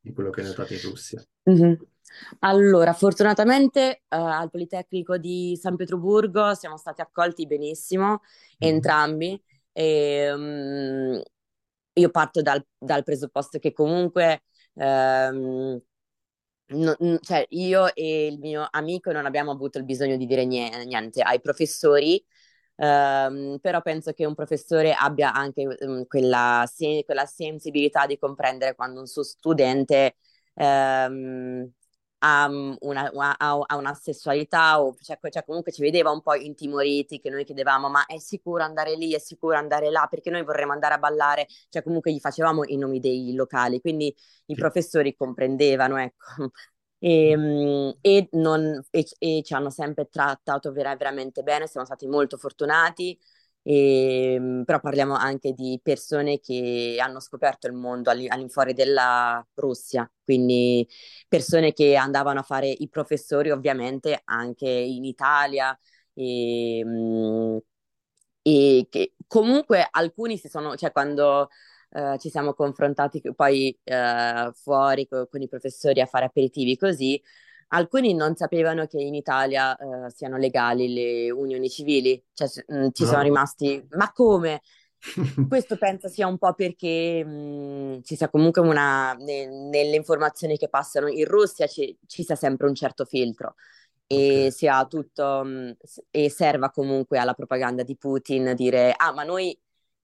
Di 0.00 0.12
quello 0.12 0.30
che 0.30 0.40
hai 0.40 0.46
notato 0.46 0.72
in 0.74 0.80
Russia? 0.80 1.22
Mhm. 1.44 1.76
Allora, 2.40 2.92
fortunatamente 2.92 3.80
eh, 3.96 4.16
al 4.16 4.50
Politecnico 4.50 5.18
di 5.18 5.56
San 5.60 5.76
Pietroburgo 5.76 6.54
siamo 6.54 6.76
stati 6.76 7.00
accolti 7.00 7.46
benissimo, 7.46 8.20
Mhm. 8.60 8.68
entrambi. 8.68 9.42
E, 9.72 10.32
mm, 10.36 11.20
io 11.94 12.10
parto 12.10 12.42
dal, 12.42 12.64
dal 12.78 13.02
presupposto 13.04 13.58
che 13.58 13.72
comunque 13.72 14.42
ehm, 14.74 15.80
no- 16.66 16.96
cioè 17.20 17.46
io 17.50 17.94
e 17.94 18.26
il 18.26 18.38
mio 18.38 18.66
amico 18.70 19.12
non 19.12 19.26
abbiamo 19.26 19.50
avuto 19.52 19.78
il 19.78 19.84
bisogno 19.84 20.16
di 20.16 20.26
dire 20.26 20.44
nie- 20.44 20.84
niente 20.84 21.22
ai 21.22 21.40
professori, 21.40 22.22
ehm, 22.78 23.58
però 23.60 23.82
penso 23.82 24.12
che 24.12 24.24
un 24.26 24.34
professore 24.34 24.92
abbia 24.94 25.32
anche 25.34 25.66
mm, 25.86 26.02
quella, 26.08 26.64
se- 26.72 27.02
quella 27.04 27.26
sensibilità 27.26 28.06
di 28.06 28.18
comprendere 28.18 28.74
quando 28.74 29.00
un 29.00 29.06
suo 29.06 29.22
studente 29.24 30.16
ehm, 30.54 31.70
ha 32.20 32.48
mm, 32.48 32.74
una, 32.80 33.10
ha- 33.14 33.58
ha 33.66 33.76
una 33.76 33.94
sessualità 33.94 34.80
o 34.82 34.96
cioè, 35.00 35.18
cioè 35.30 35.44
comunque 35.44 35.70
ci 35.72 35.82
vedeva 35.82 36.10
un 36.10 36.20
po' 36.22 36.34
intimoriti 36.34 37.20
che 37.20 37.30
noi 37.30 37.44
chiedevamo 37.44 37.88
ma 37.88 38.06
è 38.06 38.18
sicuro 38.18 38.62
andare 38.64 38.96
lì, 38.96 39.12
è 39.14 39.18
sicuro 39.18 39.56
andare 39.56 39.90
là? 39.90 40.06
Perché 40.10 40.30
noi 40.30 40.42
vorremmo 40.44 40.72
andare 40.72 40.94
a 40.94 40.98
ballare, 40.98 41.46
cioè 41.68 41.82
comunque 41.82 42.12
gli 42.12 42.18
facevamo 42.20 42.64
i 42.66 42.76
nomi 42.76 42.98
dei 43.00 43.34
locali, 43.34 43.80
quindi 43.80 44.14
i 44.46 44.54
professori 44.54 45.14
comprendevano, 45.16 45.96
ecco. 45.98 46.50
E, 47.00 47.36
mm, 47.36 47.90
e 48.00 48.28
non- 48.32 48.82
e- 48.90 49.06
e 49.18 49.42
ci 49.44 49.54
hanno 49.54 49.70
sempre 49.70 50.08
trattato 50.10 50.72
vera- 50.72 50.96
veramente 50.96 51.42
bene, 51.42 51.66
siamo 51.68 51.86
stati 51.86 52.06
molto 52.08 52.36
fortunati, 52.36 53.16
e, 53.62 54.36
mm, 54.40 54.62
però 54.62 54.80
parliamo 54.80 55.14
anche 55.14 55.52
di 55.52 55.78
persone 55.82 56.40
che 56.40 56.96
hanno 57.00 57.20
scoperto 57.20 57.66
il 57.66 57.74
mondo 57.74 58.10
all'in- 58.10 58.30
all'infuori 58.32 58.72
della 58.72 59.44
Russia, 59.54 60.10
quindi 60.24 60.88
persone 61.28 61.72
che 61.72 61.94
andavano 61.96 62.40
a 62.40 62.42
fare 62.42 62.68
i 62.68 62.88
professori 62.88 63.50
ovviamente 63.50 64.20
anche 64.24 64.68
in 64.68 65.04
Italia 65.04 65.78
e, 66.14 66.82
mm, 66.84 67.56
e 68.42 68.86
che 68.90 69.14
comunque 69.26 69.86
alcuni 69.90 70.38
si 70.38 70.48
sono, 70.48 70.74
cioè 70.76 70.92
quando 70.92 71.48
eh, 71.90 72.16
ci 72.18 72.30
siamo 72.30 72.54
confrontati 72.54 73.20
poi 73.34 73.76
eh, 73.84 74.50
fuori 74.54 75.06
co- 75.08 75.26
con 75.28 75.42
i 75.42 75.48
professori 75.48 76.00
a 76.00 76.06
fare 76.06 76.26
aperitivi 76.26 76.76
così, 76.76 77.20
alcuni 77.68 78.14
non 78.14 78.36
sapevano 78.36 78.86
che 78.86 78.98
in 79.00 79.14
Italia 79.14 79.76
eh, 79.76 80.10
siano 80.10 80.36
legali 80.36 80.92
le 80.92 81.30
unioni 81.30 81.68
civili, 81.70 82.22
cioè 82.34 82.48
mh, 82.66 82.88
ci 82.92 83.06
sono 83.06 83.20
Ah. 83.20 83.22
rimasti, 83.22 83.84
ma 83.90 84.10
come? 84.12 84.60
Questo 85.48 85.78
penso 85.78 86.08
sia 86.08 86.26
un 86.26 86.36
po' 86.36 86.52
perché 86.54 87.24
mh, 87.24 88.02
ci 88.02 88.16
sia 88.16 88.28
comunque 88.28 88.60
una, 88.60 89.14
ne- 89.14 89.46
nelle 89.46 89.96
informazioni 89.96 90.58
che 90.58 90.68
passano 90.68 91.08
in 91.08 91.24
Russia 91.24 91.66
ci, 91.66 91.96
ci 92.06 92.22
sia 92.22 92.36
sempre 92.36 92.66
un 92.68 92.74
certo 92.74 93.04
filtro 93.06 93.54
e 94.06 94.48
Ok. 94.48 94.52
sia 94.52 94.84
tutto 94.86 95.42
mh, 95.44 95.76
s- 95.82 96.02
e 96.10 96.28
serva 96.30 96.70
comunque 96.70 97.18
alla 97.18 97.32
propaganda 97.34 97.82
di 97.82 97.96
Putin 97.96 98.52
dire 98.54 98.92
ah 98.96 99.12
ma 99.14 99.24
noi 99.24 99.58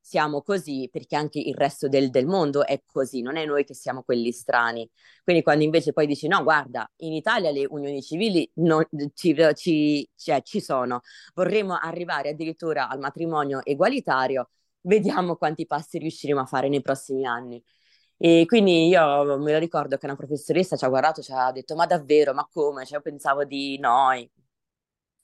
siamo 0.07 0.43
così 0.43 0.89
perché 0.93 1.17
anche 1.17 1.39
il 1.41 1.55
resto 1.55 1.89
del, 1.89 2.11
del 2.11 2.27
mondo 2.27 2.65
è 2.67 2.83
così, 2.85 3.23
non 3.23 3.37
è 3.37 3.45
noi 3.47 3.65
che 3.65 3.75
siamo 3.75 4.03
quelli 4.03 4.33
strani. 4.33 4.89
Quindi 5.23 5.43
quando 5.43 5.65
invece 5.65 5.93
poi 5.93 6.07
dici 6.07 6.27
no 6.29 6.43
guarda 6.43 6.89
in 6.99 7.13
Italia 7.15 7.51
le 7.51 7.65
unioni 7.69 8.03
civili 8.03 8.49
non- 8.57 8.87
ci, 9.15 9.35
ci- 9.55 10.09
cioè, 10.15 10.43
ci 10.43 10.61
sono, 10.61 11.01
vorremmo 11.35 11.75
arrivare 11.79 12.31
addirittura 12.31 12.89
al 12.89 12.99
matrimonio 12.99 13.65
egualitario, 13.65 14.51
vediamo 14.83 15.37
quanti 15.37 15.67
passi 15.67 15.99
riusciremo 15.99 16.41
a 16.41 16.45
fare 16.47 16.69
nei 16.69 16.83
prossimi 16.83 17.25
anni. 17.27 17.63
E 18.17 18.45
quindi 18.47 18.87
io 18.89 19.39
me 19.39 19.53
lo 19.53 19.59
ricordo 19.59 19.97
che 19.97 20.07
una 20.07 20.17
professoressa 20.17 20.77
ci 20.77 20.85
ha 20.85 20.89
guardato 20.89 21.21
e 21.21 21.23
ci 21.25 21.33
ha 21.33 21.51
detto: 21.53 21.75
Ma 21.75 21.87
davvero, 21.87 22.33
ma 22.35 22.47
come? 22.51 22.85
Cioè, 22.87 22.97
io 22.97 23.03
pensavo 23.03 23.45
di 23.45 23.79
noi. 23.79 24.31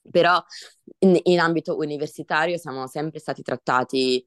Però 0.09 0.43
in, 0.99 1.19
in 1.23 1.39
ambito 1.39 1.77
universitario 1.77 2.57
siamo 2.57 2.87
sempre 2.87 3.19
stati 3.19 3.41
trattati 3.43 4.25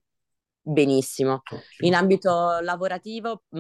benissimo. 0.65 1.43
In 1.81 1.95
ambito 1.95 2.59
lavorativo, 2.61 3.43
mh, 3.51 3.59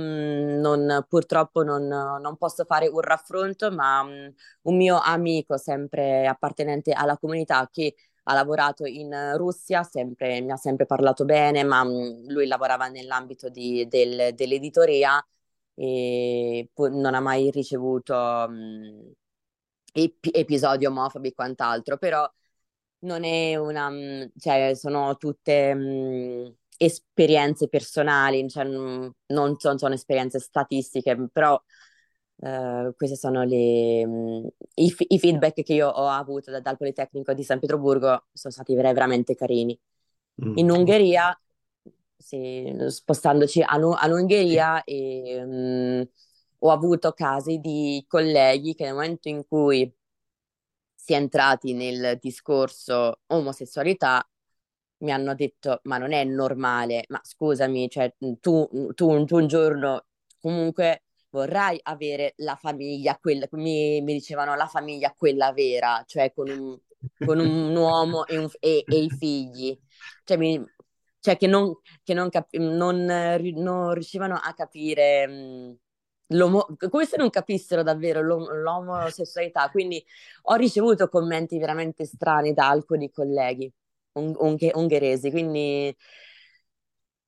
non- 0.60 1.04
purtroppo 1.08 1.62
non, 1.62 1.86
non 1.86 2.36
posso 2.36 2.64
fare 2.64 2.88
un 2.88 3.00
raffronto, 3.00 3.70
ma 3.70 4.02
mh, 4.02 4.34
un 4.62 4.76
mio 4.76 4.98
amico, 5.00 5.56
sempre 5.58 6.26
appartenente 6.26 6.92
alla 6.92 7.18
comunità, 7.18 7.68
che 7.70 7.94
ha 8.24 8.34
lavorato 8.34 8.86
in 8.86 9.34
Russia, 9.36 9.82
sempre- 9.82 10.40
mi 10.40 10.50
ha 10.52 10.56
sempre 10.56 10.86
parlato 10.86 11.24
bene, 11.24 11.62
ma 11.64 11.84
mh, 11.84 12.30
lui 12.32 12.46
lavorava 12.46 12.88
nell'ambito 12.88 13.48
di- 13.50 13.86
del- 13.88 14.34
dell'editoria 14.34 15.24
e 15.74 16.68
pu- 16.72 16.88
non 16.88 17.14
ha 17.14 17.20
mai 17.20 17.50
ricevuto 17.50 18.14
ep- 19.92 20.28
episodi 20.32 20.86
omofobi 20.86 21.28
e 21.28 21.34
quant'altro, 21.34 21.96
però 21.98 22.28
non 23.00 23.24
è 23.24 23.56
una, 23.56 23.90
cioè 24.38 24.74
sono 24.74 25.16
tutte 25.16 26.56
esperienze 26.76 27.68
personali, 27.68 28.48
cioè, 28.48 28.64
non 28.64 29.14
sono, 29.58 29.78
sono 29.78 29.94
esperienze 29.94 30.38
statistiche, 30.40 31.28
però 31.32 31.60
eh, 32.40 32.92
questi 32.96 33.16
sono 33.16 33.44
le, 33.44 34.06
mh, 34.06 34.48
i, 34.74 34.90
f- 34.90 35.04
i 35.08 35.18
feedback 35.18 35.62
che 35.62 35.74
io 35.74 35.88
ho 35.88 36.08
avuto 36.08 36.50
da- 36.50 36.60
dal 36.60 36.76
Politecnico 36.76 37.32
di 37.34 37.42
San 37.44 37.58
Pietroburgo 37.58 38.26
sono 38.32 38.52
stati 38.52 38.74
vera- 38.74 38.92
veramente 38.92 39.34
carini. 39.34 39.78
Mm, 40.38 40.54
In. 40.56 40.70
Ungheria, 40.70 41.38
sì, 42.16 42.74
spostandoci 42.88 43.62
all'U- 43.62 43.96
all'Ungheria, 43.98 44.82
e, 44.84 45.44
mh, 45.44 46.08
ho 46.60 46.70
avuto 46.70 47.12
casi 47.12 47.58
di 47.58 48.04
colleghi 48.08 48.74
che 48.74 48.84
nel 48.84 48.94
momento 48.94 49.28
in 49.28 49.44
cui 49.46 49.92
si 50.94 51.12
è 51.12 51.16
entrati 51.16 51.74
nel 51.74 52.18
discorso 52.20 53.20
omosessualità 53.26 54.26
mi 54.98 55.12
hanno 55.12 55.34
detto: 55.34 55.80
Ma 55.84 55.98
non 55.98 56.12
è 56.12 56.24
normale, 56.24 57.04
ma 57.08 57.20
scusami, 57.22 57.88
cioè, 57.90 58.14
tu, 58.18 58.38
tu- 58.94 58.94
tu 58.94 59.10
un 59.36 59.46
giorno 59.46 60.06
comunque 60.40 61.04
vorrai 61.30 61.78
avere 61.82 62.34
la 62.38 62.54
famiglia, 62.56 63.18
quella, 63.18 63.46
mi, 63.52 64.00
mi 64.02 64.12
dicevano 64.14 64.54
la 64.54 64.66
famiglia, 64.66 65.12
quella 65.16 65.52
vera, 65.52 66.02
cioè 66.06 66.32
con 66.32 66.48
un, 66.48 66.78
con 67.22 67.38
un 67.40 67.74
uomo 67.74 68.26
e, 68.26 68.38
un- 68.38 68.48
e- 68.60 68.86
e 68.88 68.98
i 68.98 69.10
figli. 69.10 69.78
Cioè, 70.24 70.36
mi- 70.36 70.62
cioè 71.20 71.36
che 71.36 71.46
non, 71.46 71.74
che 72.02 72.14
non 72.14 72.28
cap- 72.30 72.54
non, 72.56 73.04
non 73.04 73.92
riuscivano 73.94 74.34
a 74.36 74.52
capire 74.54 75.26
mh, 75.26 75.78
come 76.90 77.04
se 77.06 77.16
non 77.16 77.30
capissero 77.30 77.82
davvero 77.82 78.20
l'om- 78.22 78.50
l'omosessualità. 78.52 79.70
Quindi 79.70 80.04
ho 80.42 80.54
ricevuto 80.54 81.08
commenti 81.08 81.58
veramente 81.58 82.04
strani 82.04 82.52
da 82.52 82.68
alcuni 82.68 83.10
colleghi 83.10 83.72
un- 84.14 84.34
unghe- 84.38 84.72
ungheresi. 84.74 85.30
Quindi 85.30 85.94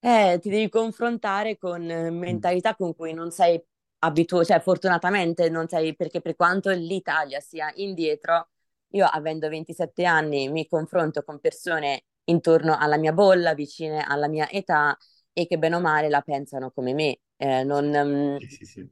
eh, 0.01 0.39
ti 0.41 0.49
devi 0.51 0.69
confrontare 0.69 1.57
con 1.59 1.83
mentalità 1.85 2.75
con 2.77 2.95
cui 2.95 3.13
non 3.13 3.31
sei 3.31 3.61
abituato, 4.01 4.45
cioè 4.47 4.61
fortunatamente 4.61 5.49
non 5.49 5.67
sei, 5.69 5.97
perché 5.97 6.21
per 6.21 6.37
quanto 6.37 6.71
l'Italia 6.71 7.41
sia 7.41 7.73
indietro, 7.77 8.51
io 8.91 9.07
avendo 9.07 9.49
27 9.49 10.05
anni 10.05 10.49
mi 10.49 10.67
confronto 10.69 11.23
con 11.23 11.41
persone 11.41 12.05
intorno 12.25 12.77
alla 12.79 12.97
mia 12.99 13.13
bolla, 13.13 13.55
vicine 13.55 14.03
alla 14.03 14.29
mia 14.29 14.49
età 14.51 14.97
e 15.33 15.47
che 15.47 15.59
bene 15.59 15.77
o 15.77 15.81
male 15.81 16.09
la 16.09 16.21
pensano 16.23 16.71
come 16.71 16.93
me. 16.95 17.19
Eh, 17.37 17.65
non, 17.65 17.87
um, 17.95 18.39
sì, 18.39 18.47
sì, 18.49 18.65
sì. 18.65 18.91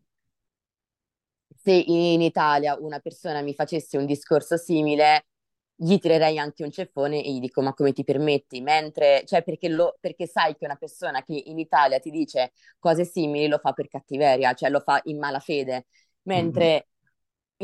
Se 1.57 1.73
in 1.73 2.21
Italia 2.21 2.77
una 2.79 2.99
persona 3.01 3.41
mi 3.41 3.55
facesse 3.55 3.97
un 3.97 4.05
discorso 4.07 4.57
simile, 4.57 5.27
gli 5.77 5.99
tirerei 5.99 6.39
anche 6.39 6.63
un 6.63 6.71
ceffone 6.71 7.23
e 7.25 7.33
gli 7.33 7.41
dico 7.41 7.61
ma 7.61 7.75
come 7.75 7.93
ti 7.93 8.05
permetti? 8.05 8.61
Mentre, 8.61 9.25
cioè 9.27 9.43
perché, 9.43 9.69
lo, 9.69 9.97
perché 10.01 10.27
sai 10.27 10.55
che 10.57 10.65
una 10.65 10.77
persona 10.77 11.23
che 11.23 11.41
in 11.47 11.59
Italia 11.59 11.99
ti 11.99 12.11
dice 12.11 12.53
cose 12.79 13.05
simili 13.05 13.49
lo 13.49 13.59
fa 13.59 13.73
per 13.73 13.89
cattiveria, 13.89 14.55
cioè 14.55 14.71
lo 14.71 14.81
fa 14.81 15.01
in 15.05 15.19
malafede, 15.19 15.87
mentre 16.23 16.89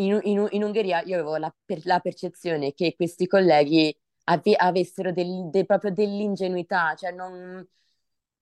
mm-hmm. 0.00 0.10
in, 0.12 0.20
in, 0.24 0.48
in, 0.50 0.64
Ungheria 0.64 1.02
io 1.02 1.14
avevo 1.14 1.36
la, 1.36 1.54
per, 1.64 1.80
la 1.84 2.00
percezione 2.00 2.72
che 2.74 2.94
questi 2.96 3.26
colleghi 3.26 3.96
ave, 4.24 4.54
avessero 4.56 5.12
del, 5.12 5.48
de, 5.50 5.64
proprio 5.64 5.92
dell'ingenuità, 5.92 6.94
cioè 6.96 7.12
non, 7.12 7.66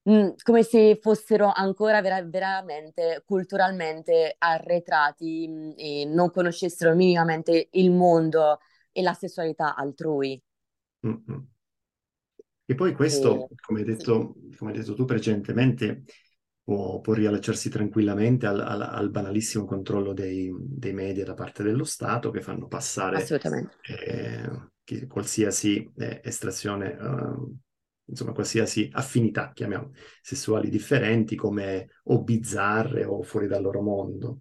mh, 0.03 0.13
mm, 0.13 0.29
come 0.43 0.63
se 0.63 0.99
fossero 1.01 1.53
ancora 1.55 2.01
vera, 2.01 2.23
veramente 2.23 3.23
culturalmente 3.27 4.35
arretrati 4.39 5.47
mh, 5.49 5.53
mm, 5.53 5.73
e 5.77 6.05
non 6.07 6.31
conoscessero 6.31 6.95
minimamente 6.95 7.69
il 7.73 7.91
mondo 7.91 8.59
e 8.93 9.03
la 9.03 9.15
sessualità 9.15 9.75
altrui. 9.75 10.41
Mm-hmm. 11.07 11.39
E 12.71 12.75
poi 12.75 12.93
questo, 12.95 13.49
e... 13.49 13.55
come, 13.61 13.81
hai 13.81 13.87
detto, 13.87 14.35
come, 14.57 14.73
hai 14.73 14.79
detto, 14.79 14.95
tu 14.95 15.05
precedentemente, 15.05 16.05
può, 16.63 17.01
può 17.01 17.15
riallacciarsi 17.15 17.71
tranquillamente 17.71 18.47
al, 18.47 18.61
al, 18.61 18.83
al 18.83 19.11
banalissimo 19.11 19.65
controllo 19.65 20.13
dei, 20.13 20.55
dei, 20.55 20.93
media 20.93 21.25
da 21.25 21.33
parte 21.33 21.63
dello 21.63 21.85
Stato 21.85 22.31
che 22.31 22.43
fanno 22.43 22.67
passare 22.67 23.27
eh, 23.27 25.07
qualsiasi 25.07 25.91
eh, 25.97 26.21
estrazione, 26.23 26.91
uh, 26.91 27.57
insomma 28.05 28.33
qualsiasi 28.33 28.91
affinità, 28.93 29.51
chiamiamo, 29.55 29.93
sessuali 30.21 30.69
differenti 30.69 31.37
come 31.37 31.89
o 32.05 32.23
bizzarre 32.23 33.05
o 33.05 33.23
fuori 33.23 33.47
dal 33.47 33.63
loro 33.63 33.81
mondo. 33.81 34.41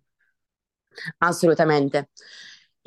Assolutamente. 1.20 2.10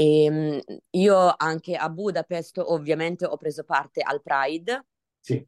E, 0.01 0.25
ehm, 0.25 0.61
io 0.93 1.35
anche 1.37 1.77
a 1.77 1.91
Budapest 1.91 2.59
ovviamente 2.65 3.27
ho 3.27 3.37
preso 3.37 3.65
parte 3.65 4.01
al 4.01 4.23
Pride. 4.23 4.87
Sì. 5.21 5.47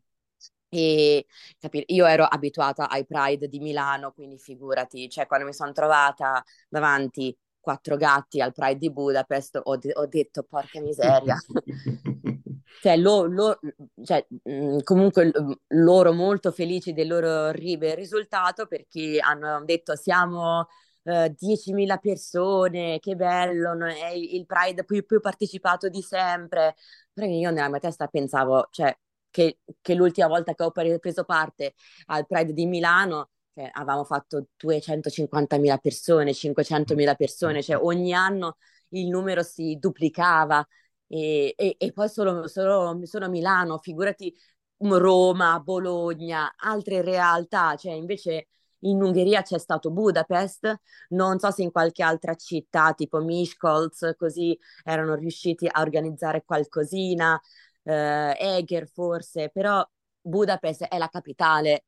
E 0.69 1.27
capire, 1.59 1.85
io 1.89 2.05
ero 2.05 2.25
abituata 2.25 2.89
ai 2.89 3.07
Pride 3.07 3.49
di 3.49 3.61
Milano, 3.61 4.13
quindi 4.13 4.39
figurati, 4.39 5.09
cioè 5.09 5.27
quando 5.27 5.47
mi 5.47 5.55
sono 5.55 5.73
trovata 5.73 6.43
davanti 6.69 7.35
quattro 7.61 7.97
gatti 7.97 8.41
al 8.41 8.53
Pride 8.53 8.79
di 8.79 8.91
Budapest 8.91 9.61
ho, 9.63 9.77
de- 9.77 9.93
ho 9.95 10.07
detto 10.07 10.43
porca 10.43 10.81
miseria. 10.81 11.37
cioè, 12.83 12.97
lo, 12.97 13.25
lo, 13.25 13.59
cioè, 14.03 14.27
mm, 14.51 14.79
comunque 14.83 15.31
loro 15.69 16.13
molto 16.13 16.53
felici 16.53 16.93
del 16.93 17.09
loro 17.09 17.51
risultato 17.53 18.67
perché 18.67 19.19
hanno 19.21 19.63
detto 19.65 19.95
siamo 19.95 20.67
10.000 21.03 21.95
eh, 21.95 21.99
persone, 22.01 22.99
che 23.01 23.17
bello, 23.17 23.75
è 23.87 24.11
il 24.11 24.47
Pride 24.47 24.85
più, 24.85 25.05
più 25.05 25.21
partecipato 25.21 25.89
di 25.89 26.03
sempre. 26.03 26.75
Però 27.13 27.27
io 27.27 27.51
nella 27.51 27.69
mia 27.69 27.79
testa 27.81 28.07
pensavo, 28.07 28.69
cioè, 28.71 28.97
che, 29.31 29.59
che 29.81 29.95
l'ultima 29.95 30.29
volta 30.29 30.55
che 30.55 30.63
ho 30.63 30.71
preso 30.71 31.25
parte 31.25 31.75
al 32.07 32.27
Pride 32.27 32.53
di 32.53 32.67
Milano 32.67 33.31
cioè, 33.55 33.69
avevamo 33.73 34.05
fatto 34.05 34.47
250.000 34.57 35.79
persone, 35.79 36.33
500.000 36.33 37.15
persone, 37.15 37.63
cioè 37.63 37.77
ogni 37.77 38.13
anno 38.15 38.57
il 38.91 39.09
numero 39.09 39.43
si 39.43 39.77
duplicava 39.79 40.67
e, 41.07 41.53
e, 41.57 41.75
e 41.79 41.93
poi 41.93 42.09
solo, 42.09 42.47
solo, 42.49 42.99
solo 43.05 43.29
Milano, 43.29 43.79
figurati 43.79 44.35
Roma, 44.79 45.61
Bologna, 45.61 46.55
altre 46.57 47.03
realtà, 47.03 47.77
cioè 47.77 47.93
invece 47.93 48.49
in 48.83 49.03
Ungheria 49.03 49.43
c'è 49.43 49.59
stato 49.59 49.91
Budapest, 49.91 50.75
non 51.11 51.39
so 51.39 51.51
se 51.51 51.63
in 51.63 51.71
qualche 51.71 52.03
altra 52.03 52.35
città 52.35 52.93
tipo 52.95 53.19
Miskolc, 53.21 54.17
così 54.17 54.59
erano 54.85 55.15
riusciti 55.15 55.67
a 55.71 55.81
organizzare 55.81 56.45
qualcosina, 56.45 57.41
eh, 57.85 58.37
Eger 58.39 58.89
forse, 58.89 59.51
però 59.51 59.87
Budapest 60.21 60.85
è 60.85 60.99
la 60.99 61.09
capitale. 61.09 61.85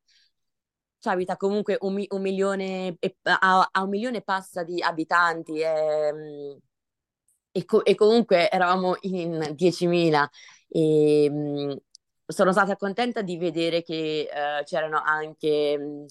Ci 0.99 1.09
abita 1.09 1.37
comunque 1.37 1.77
un, 1.81 2.03
un 2.09 2.21
milione, 2.21 2.97
ha, 3.23 3.69
un 3.83 3.89
milione 3.89 4.17
e 4.17 4.21
passa 4.23 4.63
di 4.63 4.81
abitanti 4.81 5.59
e, 5.61 6.59
e, 7.51 7.65
co- 7.65 7.85
e 7.85 7.95
comunque 7.95 8.49
eravamo 8.49 8.95
in 9.01 9.51
10.000 9.55 10.29
e 10.67 11.79
sono 12.27 12.51
stata 12.51 12.75
contenta 12.75 13.21
di 13.21 13.37
vedere 13.37 13.83
che 13.83 14.27
uh, 14.31 14.63
c'erano 14.63 15.01
anche 15.03 16.05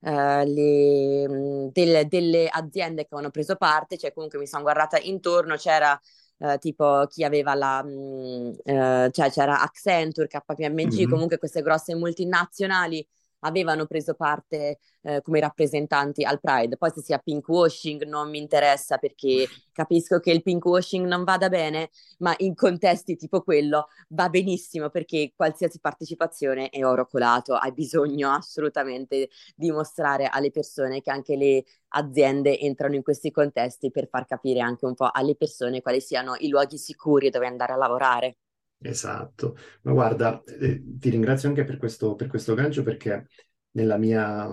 uh, 0.00 0.44
le, 0.44 1.70
del, 1.72 2.06
delle 2.08 2.48
aziende 2.48 3.02
che 3.02 3.08
avevano 3.10 3.30
preso 3.30 3.56
parte, 3.56 3.96
cioè 3.96 4.12
comunque 4.12 4.38
mi 4.38 4.46
sono 4.46 4.62
guardata 4.62 4.98
intorno, 4.98 5.56
c'era 5.56 5.98
uh, 6.38 6.56
tipo 6.58 7.06
chi 7.08 7.24
aveva 7.24 7.54
la, 7.54 7.82
uh, 7.84 9.10
cioè 9.10 9.30
c'era 9.30 9.60
Accenture, 9.60 10.28
KPMG, 10.28 10.92
mm-hmm. 10.94 11.10
comunque 11.10 11.38
queste 11.38 11.62
grosse 11.62 11.94
multinazionali 11.94 13.06
avevano 13.40 13.86
preso 13.86 14.14
parte 14.14 14.78
eh, 15.02 15.20
come 15.22 15.40
rappresentanti 15.40 16.24
al 16.24 16.40
Pride. 16.40 16.76
Poi 16.76 16.90
se 16.90 17.02
sia 17.02 17.18
pinkwashing 17.18 18.04
non 18.04 18.30
mi 18.30 18.38
interessa 18.38 18.98
perché 18.98 19.46
capisco 19.72 20.18
che 20.20 20.30
il 20.30 20.42
pinkwashing 20.42 21.06
non 21.06 21.24
vada 21.24 21.48
bene, 21.48 21.90
ma 22.18 22.34
in 22.38 22.54
contesti 22.54 23.16
tipo 23.16 23.42
quello 23.42 23.88
va 24.08 24.28
benissimo 24.28 24.88
perché 24.90 25.32
qualsiasi 25.34 25.80
partecipazione 25.80 26.68
è 26.70 26.84
oro 26.84 27.06
colato, 27.06 27.54
hai 27.54 27.72
bisogno 27.72 28.30
assolutamente 28.30 29.28
di 29.54 29.70
mostrare 29.70 30.26
alle 30.26 30.50
persone 30.50 31.00
che 31.00 31.10
anche 31.10 31.36
le 31.36 31.64
aziende 31.88 32.58
entrano 32.58 32.94
in 32.94 33.02
questi 33.02 33.30
contesti 33.30 33.90
per 33.90 34.08
far 34.08 34.26
capire 34.26 34.60
anche 34.60 34.84
un 34.86 34.94
po' 34.94 35.08
alle 35.10 35.36
persone 35.36 35.80
quali 35.82 36.00
siano 36.00 36.34
i 36.38 36.48
luoghi 36.48 36.78
sicuri 36.78 37.30
dove 37.30 37.46
andare 37.46 37.72
a 37.72 37.76
lavorare. 37.76 38.36
Esatto, 38.82 39.56
ma 39.82 39.92
guarda, 39.92 40.42
eh, 40.44 40.82
ti 40.98 41.10
ringrazio 41.10 41.48
anche 41.50 41.64
per 41.64 41.76
questo, 41.76 42.14
per 42.14 42.28
questo 42.28 42.54
gancio 42.54 42.82
perché 42.82 43.26
nella 43.72 43.98
mia 43.98 44.48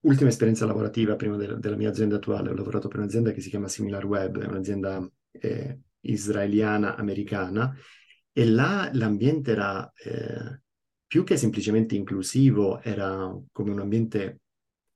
ultima 0.00 0.28
esperienza 0.28 0.66
lavorativa, 0.66 1.16
prima 1.16 1.36
de- 1.36 1.56
della 1.58 1.76
mia 1.76 1.88
azienda 1.88 2.16
attuale, 2.16 2.50
ho 2.50 2.54
lavorato 2.54 2.88
per 2.88 2.98
un'azienda 2.98 3.32
che 3.32 3.40
si 3.40 3.48
chiama 3.48 3.68
SimilarWeb, 3.68 4.38
è 4.42 4.46
un'azienda 4.46 5.10
eh, 5.30 5.80
israeliana 6.00 6.96
americana 6.96 7.74
e 8.30 8.44
là 8.46 8.90
l'ambiente 8.92 9.52
era 9.52 9.90
eh, 9.96 10.60
più 11.06 11.24
che 11.24 11.38
semplicemente 11.38 11.94
inclusivo, 11.94 12.80
era 12.82 13.34
come 13.52 13.70
un 13.70 13.80
ambiente 13.80 14.40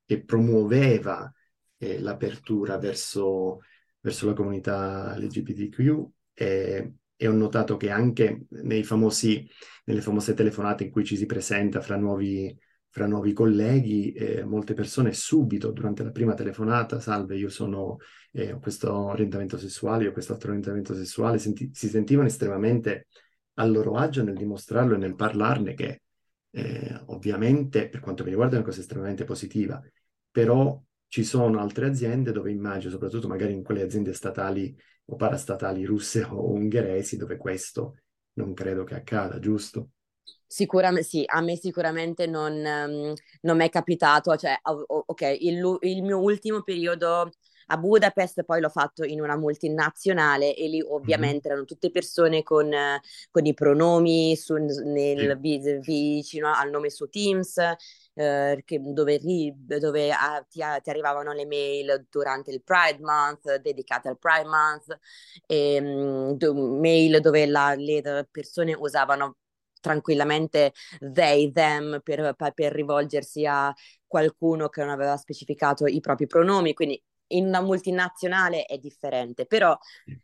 che 0.04 0.22
promuoveva 0.22 1.32
eh, 1.78 1.98
l'apertura 1.98 2.76
verso, 2.78 3.60
verso 4.00 4.26
la 4.26 4.34
comunità 4.34 5.16
LGBTQ 5.16 6.06
e 6.34 6.92
e 7.16 7.28
ho 7.28 7.32
notato 7.32 7.76
che 7.76 7.90
anche 7.90 8.46
famosi, 8.82 9.48
nelle 9.84 10.00
famose 10.00 10.34
telefonate 10.34 10.84
in 10.84 10.90
cui 10.90 11.04
ci 11.04 11.16
si 11.16 11.26
presenta 11.26 11.80
fra 11.80 11.96
nuovi, 11.96 12.56
fra 12.90 13.06
nuovi 13.06 13.32
colleghi, 13.32 14.12
eh, 14.12 14.44
molte 14.44 14.74
persone 14.74 15.12
subito 15.12 15.70
durante 15.70 16.02
la 16.02 16.10
prima 16.10 16.34
telefonata, 16.34 17.00
salve, 17.00 17.36
io 17.36 17.48
sono, 17.48 17.98
eh, 18.32 18.52
ho 18.52 18.58
questo 18.58 18.92
orientamento 18.92 19.58
sessuale, 19.58 20.06
ho 20.06 20.12
quest'altro 20.12 20.48
orientamento 20.48 20.94
sessuale, 20.94 21.38
senti- 21.38 21.70
si 21.72 21.88
sentivano 21.88 22.28
estremamente 22.28 23.06
a 23.54 23.64
loro 23.64 23.96
agio 23.96 24.22
nel 24.22 24.36
dimostrarlo 24.36 24.94
e 24.94 24.98
nel 24.98 25.14
parlarne, 25.14 25.74
che 25.74 26.02
eh, 26.50 27.02
ovviamente 27.06 27.88
per 27.88 28.00
quanto 28.00 28.22
mi 28.24 28.30
riguarda 28.30 28.54
è 28.54 28.58
una 28.58 28.66
cosa 28.66 28.80
estremamente 28.80 29.24
positiva, 29.24 29.82
però 30.30 30.82
ci 31.08 31.24
sono 31.24 31.60
altre 31.60 31.86
aziende 31.86 32.32
dove 32.32 32.50
immagino, 32.50 32.90
soprattutto 32.90 33.28
magari 33.28 33.52
in 33.52 33.62
quelle 33.62 33.82
aziende 33.82 34.12
statali 34.12 34.76
o 35.06 35.16
parastatali 35.16 35.84
russe 35.84 36.22
o 36.22 36.50
ungheresi, 36.52 37.16
dove 37.16 37.36
questo 37.36 38.00
non 38.34 38.54
credo 38.54 38.84
che 38.84 38.94
accada, 38.94 39.38
giusto? 39.38 39.90
Sicuramente 40.46 41.08
sì, 41.08 41.24
a 41.26 41.40
me 41.40 41.56
sicuramente 41.56 42.26
non, 42.26 42.52
um, 42.52 43.12
non 43.42 43.56
mi 43.56 43.64
è 43.64 43.68
capitato, 43.68 44.36
cioè, 44.36 44.56
ok, 44.62 45.36
il, 45.40 45.78
il, 45.80 46.02
mio 46.02 46.20
ultimo 46.20 46.62
periodo 46.62 47.30
a 47.68 47.76
Budapest 47.76 48.44
poi 48.44 48.60
l'ho 48.60 48.68
fatto 48.68 49.02
in 49.04 49.20
una 49.20 49.36
multinazionale 49.36 50.54
e 50.54 50.68
lì 50.68 50.80
ovviamente 50.80 51.48
mm-hmm. 51.48 51.50
erano 51.50 51.64
tutte 51.64 51.90
persone 51.90 52.44
con, 52.44 52.70
con 53.30 53.44
i 53.44 53.54
pronomi 53.54 54.36
su, 54.36 54.54
nel, 54.54 55.38
sì. 55.40 55.78
vicino 55.80 56.52
al 56.54 56.70
nome 56.70 56.90
su 56.90 57.08
Teams 57.08 57.58
eh, 58.18 58.62
che, 58.64 58.80
dove, 58.82 59.20
dove 59.20 60.10
ah, 60.10 60.44
ti, 60.48 60.60
ti, 60.82 60.90
arrivavano 60.90 61.32
le 61.32 61.44
mail 61.44 62.06
durante 62.10 62.50
il 62.50 62.62
Pride 62.62 62.98
Month, 63.00 63.56
dedicate 63.56 64.08
al 64.08 64.18
Pride 64.18 64.48
Month, 64.48 64.98
e, 65.46 65.78
um, 65.78 66.78
mail 66.80 67.20
dove 67.20 67.44
la, 67.46 67.74
le 67.74 68.26
persone 68.30 68.74
usavano 68.74 69.36
tranquillamente 69.80 70.72
they, 70.98 71.52
them 71.52 72.00
per, 72.02 72.34
per 72.54 72.72
rivolgersi 72.72 73.44
a 73.44 73.72
qualcuno 74.06 74.68
che 74.68 74.80
non 74.80 74.90
aveva 74.90 75.16
specificato 75.18 75.86
i 75.86 76.00
propri 76.00 76.26
pronomi, 76.26 76.72
quindi 76.72 77.00
in 77.28 77.46
una 77.46 77.60
multinazionale 77.60 78.64
è 78.64 78.78
differente, 78.78 79.46
però 79.46 79.76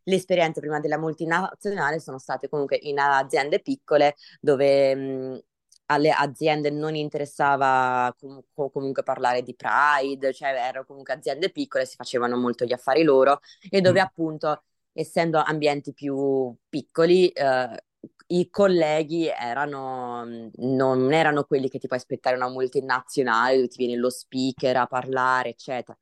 le 0.04 0.14
esperienze 0.14 0.60
prima 0.60 0.80
della 0.80 0.98
multinazionale 0.98 2.00
sono 2.00 2.18
state 2.18 2.48
comunque 2.48 2.78
in 2.80 2.98
aziende 2.98 3.60
piccole 3.60 4.14
dove 4.40 4.94
mh, 4.94 5.40
alle 5.86 6.10
aziende 6.10 6.70
non 6.70 6.94
interessava 6.94 8.14
com- 8.18 8.42
comunque 8.52 9.02
parlare 9.02 9.42
di 9.42 9.54
Pride, 9.54 10.32
cioè 10.32 10.50
erano 10.50 10.84
comunque 10.84 11.14
aziende 11.14 11.50
piccole, 11.50 11.86
si 11.86 11.96
facevano 11.96 12.36
molto 12.36 12.64
gli 12.64 12.72
affari 12.72 13.02
loro 13.02 13.40
e 13.70 13.80
dove 13.80 14.00
mm. 14.00 14.04
appunto, 14.04 14.62
essendo 14.92 15.38
ambienti 15.38 15.92
più 15.92 16.54
piccoli, 16.68 17.28
eh, 17.28 17.84
i 18.28 18.48
colleghi 18.50 19.28
erano, 19.28 20.24
non 20.56 21.12
erano 21.12 21.44
quelli 21.44 21.68
che 21.68 21.78
ti 21.78 21.86
puoi 21.86 21.98
aspettare 21.98 22.36
una 22.36 22.48
multinazionale 22.48 23.56
dove 23.56 23.68
ti 23.68 23.84
viene 23.84 24.00
lo 24.00 24.10
speaker 24.10 24.76
a 24.76 24.86
parlare, 24.86 25.50
eccetera. 25.50 25.96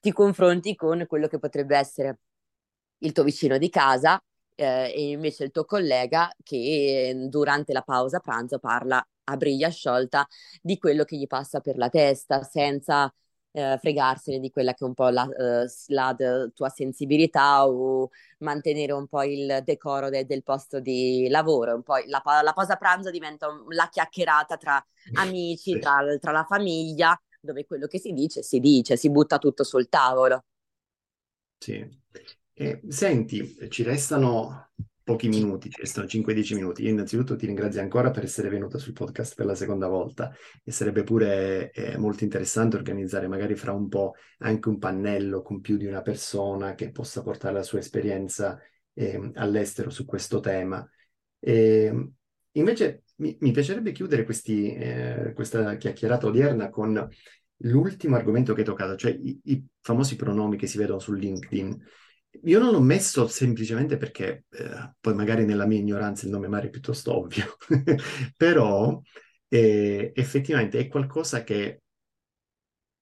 Ti 0.00 0.12
confronti 0.12 0.74
con 0.74 1.04
quello 1.06 1.28
che 1.28 1.38
potrebbe 1.38 1.76
essere 1.76 2.18
il 2.98 3.12
tuo 3.12 3.22
vicino 3.22 3.58
di 3.58 3.68
casa 3.68 4.20
eh, 4.62 4.92
e 4.94 5.10
invece 5.10 5.44
il 5.44 5.50
tuo 5.50 5.64
collega 5.64 6.30
che 6.42 7.14
durante 7.28 7.72
la 7.72 7.82
pausa 7.82 8.20
pranzo 8.20 8.58
parla 8.58 9.04
a 9.24 9.36
briglia 9.36 9.68
sciolta 9.70 10.26
di 10.60 10.78
quello 10.78 11.04
che 11.04 11.16
gli 11.16 11.26
passa 11.26 11.60
per 11.60 11.76
la 11.76 11.88
testa 11.88 12.42
senza 12.42 13.12
eh, 13.52 13.78
fregarsene 13.78 14.38
di 14.38 14.50
quella 14.50 14.72
che 14.72 14.84
è 14.84 14.86
un 14.86 14.94
po' 14.94 15.08
la, 15.08 15.24
uh, 15.24 15.66
la 15.88 16.16
tua 16.54 16.68
sensibilità 16.68 17.66
o 17.66 18.10
mantenere 18.38 18.92
un 18.92 19.06
po' 19.06 19.22
il 19.24 19.60
decoro 19.64 20.08
de- 20.08 20.24
del 20.26 20.42
posto 20.42 20.80
di 20.80 21.28
lavoro. 21.28 21.74
Un 21.74 21.82
po 21.82 21.96
la, 22.06 22.22
la 22.42 22.52
pausa 22.52 22.76
pranzo 22.76 23.10
diventa 23.10 23.48
un, 23.48 23.64
la 23.68 23.88
chiacchierata 23.88 24.56
tra 24.56 24.84
amici, 25.14 25.78
tra, 25.78 25.98
tra 26.18 26.32
la 26.32 26.44
famiglia, 26.44 27.20
dove 27.40 27.64
quello 27.66 27.86
che 27.86 27.98
si 27.98 28.12
dice 28.12 28.42
si 28.42 28.58
dice, 28.60 28.96
si 28.96 29.10
butta 29.10 29.38
tutto 29.38 29.64
sul 29.64 29.88
tavolo. 29.88 30.44
Sì. 31.58 32.00
Senti, 32.88 33.56
ci 33.68 33.82
restano 33.82 34.70
pochi 35.02 35.28
minuti, 35.28 35.68
ci 35.68 35.80
restano 35.80 36.06
5-10 36.06 36.54
minuti. 36.54 36.82
Io 36.82 36.90
innanzitutto 36.90 37.36
ti 37.36 37.46
ringrazio 37.46 37.80
ancora 37.80 38.10
per 38.10 38.24
essere 38.24 38.48
venuta 38.48 38.78
sul 38.78 38.92
podcast 38.92 39.34
per 39.34 39.46
la 39.46 39.54
seconda 39.54 39.88
volta 39.88 40.32
e 40.62 40.70
sarebbe 40.70 41.02
pure 41.02 41.70
eh, 41.72 41.96
molto 41.98 42.24
interessante 42.24 42.76
organizzare 42.76 43.26
magari 43.26 43.56
fra 43.56 43.72
un 43.72 43.88
po' 43.88 44.14
anche 44.38 44.68
un 44.68 44.78
pannello 44.78 45.42
con 45.42 45.60
più 45.60 45.76
di 45.76 45.86
una 45.86 46.02
persona 46.02 46.74
che 46.74 46.90
possa 46.90 47.22
portare 47.22 47.54
la 47.54 47.62
sua 47.62 47.80
esperienza 47.80 48.58
eh, 48.94 49.30
all'estero 49.34 49.90
su 49.90 50.04
questo 50.04 50.40
tema. 50.40 50.88
E, 51.40 52.10
invece 52.52 53.02
mi, 53.16 53.36
mi, 53.40 53.50
piacerebbe 53.50 53.92
chiudere 53.92 54.24
questi, 54.24 54.72
eh, 54.74 55.32
questa 55.34 55.76
chiacchierata 55.76 56.26
odierna 56.26 56.70
con 56.70 57.08
l'ultimo 57.64 58.16
argomento 58.16 58.52
che 58.54 58.60
hai 58.60 58.66
toccato, 58.66 58.96
cioè 58.96 59.10
i, 59.12 59.40
i 59.44 59.64
famosi 59.80 60.16
pronomi 60.16 60.56
che 60.56 60.66
si 60.66 60.78
vedono 60.78 60.98
su 60.98 61.12
LinkedIn. 61.12 61.84
Io 62.44 62.58
non 62.58 62.72
l'ho 62.72 62.80
messo 62.80 63.28
semplicemente 63.28 63.96
perché 63.96 64.46
eh, 64.50 64.94
poi 64.98 65.14
magari 65.14 65.44
nella 65.44 65.66
mia 65.66 65.78
ignoranza 65.78 66.24
il 66.24 66.32
nome 66.32 66.48
Mare 66.48 66.68
è 66.68 66.70
piuttosto 66.70 67.16
ovvio, 67.16 67.56
però 68.36 69.00
eh, 69.48 70.12
effettivamente 70.14 70.78
è 70.78 70.88
qualcosa 70.88 71.44
che 71.44 71.82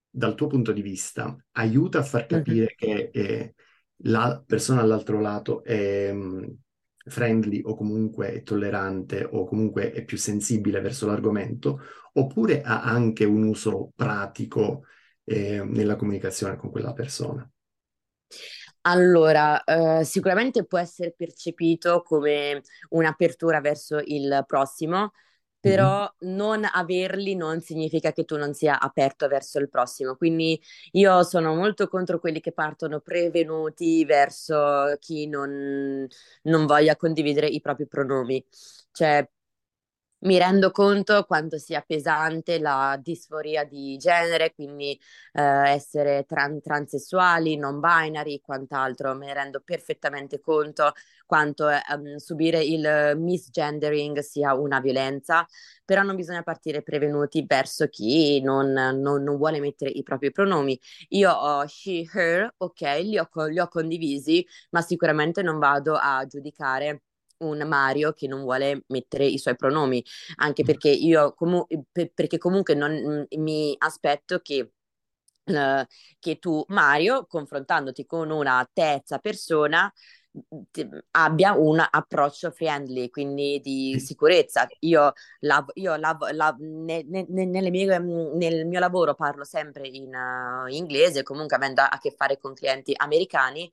dal 0.09 0.35
tuo 0.35 0.47
punto 0.47 0.73
di 0.73 0.81
vista 0.81 1.35
aiuta 1.51 1.99
a 1.99 2.03
far 2.03 2.25
capire 2.25 2.75
mm-hmm. 2.83 3.09
che 3.09 3.09
eh, 3.13 3.55
la 4.03 4.43
persona 4.45 4.81
all'altro 4.81 5.21
lato 5.21 5.63
è 5.63 6.09
um, 6.11 6.57
friendly 7.05 7.61
o 7.63 7.75
comunque 7.75 8.33
è 8.33 8.43
tollerante 8.43 9.23
o 9.23 9.45
comunque 9.45 9.91
è 9.91 10.03
più 10.03 10.17
sensibile 10.17 10.81
verso 10.81 11.07
l'argomento, 11.07 11.79
oppure 12.13 12.61
ha 12.61 12.83
anche 12.83 13.23
un 13.25 13.43
uso 13.43 13.91
pratico 13.95 14.83
eh, 15.23 15.63
nella 15.63 15.95
comunicazione 15.95 16.57
con 16.57 16.69
quella 16.69 16.93
persona. 16.93 17.49
Allora, 18.83 19.63
eh, 19.63 20.03
sicuramente 20.03 20.65
può 20.65 20.79
essere 20.79 21.13
percepito 21.15 22.01
come 22.01 22.63
un'apertura 22.89 23.61
verso 23.61 24.01
il 24.03 24.43
prossimo, 24.47 25.11
però 25.59 26.01
mm-hmm. 26.23 26.35
non 26.35 26.67
averli 26.71 27.35
non 27.35 27.61
significa 27.61 28.11
che 28.11 28.25
tu 28.25 28.37
non 28.37 28.53
sia 28.55 28.79
aperto 28.79 29.27
verso 29.27 29.59
il 29.59 29.69
prossimo. 29.69 30.15
Quindi 30.15 30.59
io 30.93 31.21
sono 31.23 31.53
molto 31.53 31.87
contro 31.87 32.19
quelli 32.19 32.39
che 32.39 32.53
partono 32.53 32.99
prevenuti 33.01 34.03
verso 34.03 34.95
chi 34.99 35.27
non, 35.27 36.07
non 36.43 36.65
voglia 36.65 36.95
condividere 36.95 37.47
i 37.47 37.61
propri 37.61 37.87
pronomi. 37.87 38.43
Cioè, 38.91 39.29
mi 40.21 40.37
rendo 40.37 40.71
conto 40.71 41.23
quanto 41.25 41.57
sia 41.57 41.81
pesante 41.81 42.59
la 42.59 42.99
disforia 43.01 43.63
di 43.63 43.97
genere, 43.97 44.53
quindi 44.53 44.99
eh, 45.33 45.41
essere 45.69 46.25
tran- 46.27 46.61
transessuali, 46.61 47.55
non 47.57 47.79
binary, 47.79 48.39
quant'altro. 48.41 49.15
Mi 49.15 49.31
rendo 49.33 49.61
perfettamente 49.63 50.39
conto 50.39 50.93
quanto 51.25 51.69
eh, 51.69 51.79
um, 51.95 52.15
subire 52.17 52.63
il 52.63 53.13
misgendering 53.17 54.19
sia 54.19 54.53
una 54.53 54.79
violenza, 54.79 55.45
però 55.85 56.03
non 56.03 56.15
bisogna 56.15 56.43
partire 56.43 56.81
prevenuti 56.83 57.43
verso 57.45 57.87
chi 57.87 58.41
non, 58.41 58.71
non, 58.71 59.23
non 59.23 59.37
vuole 59.37 59.59
mettere 59.59 59.89
i 59.91 60.03
propri 60.03 60.31
pronomi. 60.31 60.79
Io 61.09 61.31
ho 61.31 61.65
she, 61.67 62.05
her, 62.13 62.53
ok, 62.57 62.81
li 63.03 63.17
ho, 63.17 63.27
li 63.47 63.59
ho 63.59 63.67
condivisi, 63.67 64.45
ma 64.71 64.81
sicuramente 64.81 65.41
non 65.41 65.59
vado 65.59 65.95
a 65.95 66.25
giudicare 66.25 67.01
un 67.41 67.59
Mario 67.67 68.13
che 68.13 68.27
non 68.27 68.41
vuole 68.41 68.83
mettere 68.87 69.25
i 69.25 69.37
suoi 69.37 69.55
pronomi, 69.55 70.03
anche 70.37 70.63
perché 70.63 70.89
io 70.89 71.33
comu- 71.33 71.67
per- 71.91 72.11
perché 72.13 72.37
comunque 72.37 72.73
non, 72.75 72.91
mm, 72.93 73.41
mi 73.41 73.75
aspetto 73.77 74.39
che 74.39 74.71
Uh, 75.43 75.83
che 76.19 76.37
tu, 76.37 76.63
Mario, 76.67 77.25
confrontandoti 77.25 78.05
con 78.05 78.29
una 78.29 78.67
terza 78.71 79.17
persona, 79.17 79.91
ti, 80.71 80.87
abbia 81.11 81.53
un 81.53 81.83
approccio 81.89 82.51
friendly, 82.51 83.09
quindi 83.09 83.59
di 83.59 83.99
sicurezza. 83.99 84.67
Io, 84.81 85.11
lav- 85.39 85.71
io 85.75 85.95
lav- 85.97 86.29
lav- 86.31 86.59
ne- 86.59 87.03
ne- 87.07 87.25
mie, 87.69 87.99
nel 87.99 88.65
mio 88.65 88.79
lavoro 88.79 89.13
parlo 89.15 89.43
sempre 89.43 89.87
in 89.87 90.13
uh, 90.13 90.67
inglese, 90.67 91.23
comunque 91.23 91.55
avendo 91.57 91.81
a 91.81 91.97
che 91.99 92.11
fare 92.11 92.37
con 92.37 92.53
clienti 92.53 92.93
americani 92.95 93.69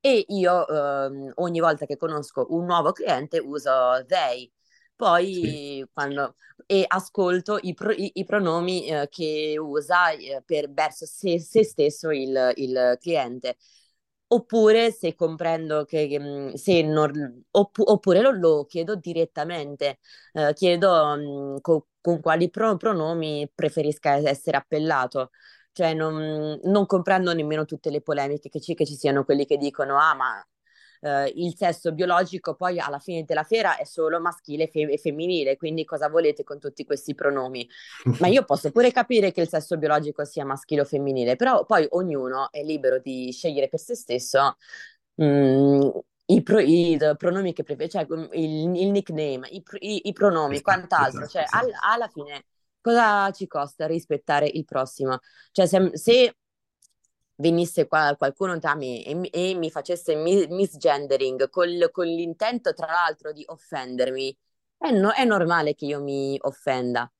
e 0.00 0.24
io 0.28 0.66
ehm, 0.68 1.32
ogni 1.36 1.60
volta 1.60 1.86
che 1.86 1.96
conosco 1.96 2.46
un 2.50 2.64
nuovo 2.66 2.92
cliente 2.92 3.38
uso 3.38 4.04
they. 4.06 4.50
Poi 4.94 5.32
sì. 5.32 5.86
quando 5.92 6.34
e 6.66 6.84
ascolto 6.86 7.58
i, 7.62 7.72
pro, 7.74 7.92
i, 7.92 8.10
i 8.14 8.24
pronomi 8.24 8.86
eh, 8.88 9.08
che 9.08 9.54
usa 9.58 10.10
eh, 10.10 10.42
per, 10.44 10.70
verso 10.72 11.06
se, 11.06 11.38
se 11.40 11.64
stesso 11.64 12.10
il, 12.10 12.52
il, 12.56 12.96
cliente. 13.00 13.56
Oppure 14.30 14.90
se 14.92 15.14
comprendo 15.14 15.84
che 15.84 16.18
mm, 16.20 16.52
se 16.54 16.82
non, 16.82 17.44
opp, 17.52 17.78
oppure 17.78 18.20
lo, 18.20 18.30
lo, 18.32 18.64
chiedo 18.66 18.96
direttamente, 18.96 19.98
eh, 20.32 20.52
chiedo 20.54 21.16
mh, 21.16 21.52
mm, 21.54 21.56
co, 21.60 21.86
con 22.00 22.20
quali 22.20 22.50
pro, 22.50 22.76
pronomi 22.76 23.50
preferisca 23.54 24.16
essere 24.16 24.56
appellato 24.58 25.30
cioè 25.78 25.94
non, 25.94 26.58
non, 26.64 26.86
comprendo 26.86 27.32
nemmeno 27.32 27.64
tutte 27.64 27.88
le 27.90 28.00
polemiche 28.00 28.48
che 28.48 28.60
ci, 28.60 28.74
che 28.74 28.84
ci 28.84 28.96
siano 28.96 29.24
quelli 29.24 29.46
che 29.46 29.56
dicono 29.56 29.96
ah 29.96 30.12
ma 30.12 30.44
eh, 31.02 31.32
il 31.36 31.54
sesso 31.54 31.92
biologico 31.92 32.56
poi 32.56 32.80
alla 32.80 32.98
fine 32.98 33.22
della 33.24 33.44
fiera 33.44 33.76
è 33.76 33.84
solo 33.84 34.20
maschile 34.20 34.64
e, 34.64 34.66
fe- 34.66 34.90
e, 34.90 34.98
femminile, 34.98 35.56
quindi 35.56 35.84
cosa 35.84 36.08
volete 36.08 36.42
con 36.42 36.58
tutti 36.58 36.84
questi 36.84 37.14
pronomi? 37.14 37.68
Ma 38.18 38.26
io 38.26 38.42
posso 38.44 38.72
pure 38.72 38.90
capire 38.90 39.30
che 39.30 39.40
il 39.40 39.48
sesso 39.48 39.78
biologico 39.78 40.24
sia 40.24 40.44
maschile 40.44 40.80
o 40.80 40.84
femminile, 40.84 41.36
però 41.36 41.64
poi 41.64 41.86
ognuno 41.90 42.50
è 42.50 42.64
libero 42.64 42.98
di 42.98 43.30
scegliere 43.30 43.68
per 43.68 43.78
se 43.78 43.94
stesso 43.94 44.56
mh, 45.14 45.24
mm, 45.24 45.88
i, 46.26 46.42
pro- 46.42 46.58
i, 46.58 46.98
pronomi 47.16 47.52
che 47.52 47.62
preferisce, 47.62 48.04
cioè 48.04 48.18
il, 48.32 48.74
il 48.74 48.90
nickname, 48.90 49.46
i, 49.46 49.62
i, 49.78 50.08
i 50.08 50.12
pronomi, 50.12 50.56
esatto, 50.56 50.72
quant'altro, 50.72 51.28
cioè 51.28 51.42
esatto. 51.42 51.66
al- 51.66 51.72
alla 51.80 52.08
fine 52.08 52.42
cosa 52.80 53.30
ci 53.32 53.46
costa 53.46 53.86
rispettare 53.86 54.48
il 54.52 54.64
prossimo? 54.64 55.18
Cioè, 55.52 55.66
se, 55.66 55.90
se 55.94 56.36
venisse 57.36 57.86
qua 57.86 58.14
qualcuno 58.16 58.58
da 58.58 58.74
me 58.74 59.04
e, 59.04 59.28
e 59.32 59.54
mi 59.54 59.70
facesse 59.70 60.14
mi, 60.16 60.46
misgendering 60.48 61.48
col, 61.50 61.88
con 61.92 62.06
l'intento, 62.06 62.72
tra 62.74 62.86
l'altro, 62.86 63.32
di 63.32 63.44
offendermi, 63.46 64.36
è, 64.76 64.90
no, 64.90 65.12
è, 65.12 65.24
normale 65.24 65.74
che 65.74 65.86
io 65.86 66.02
mi 66.02 66.36
offenda. 66.42 67.10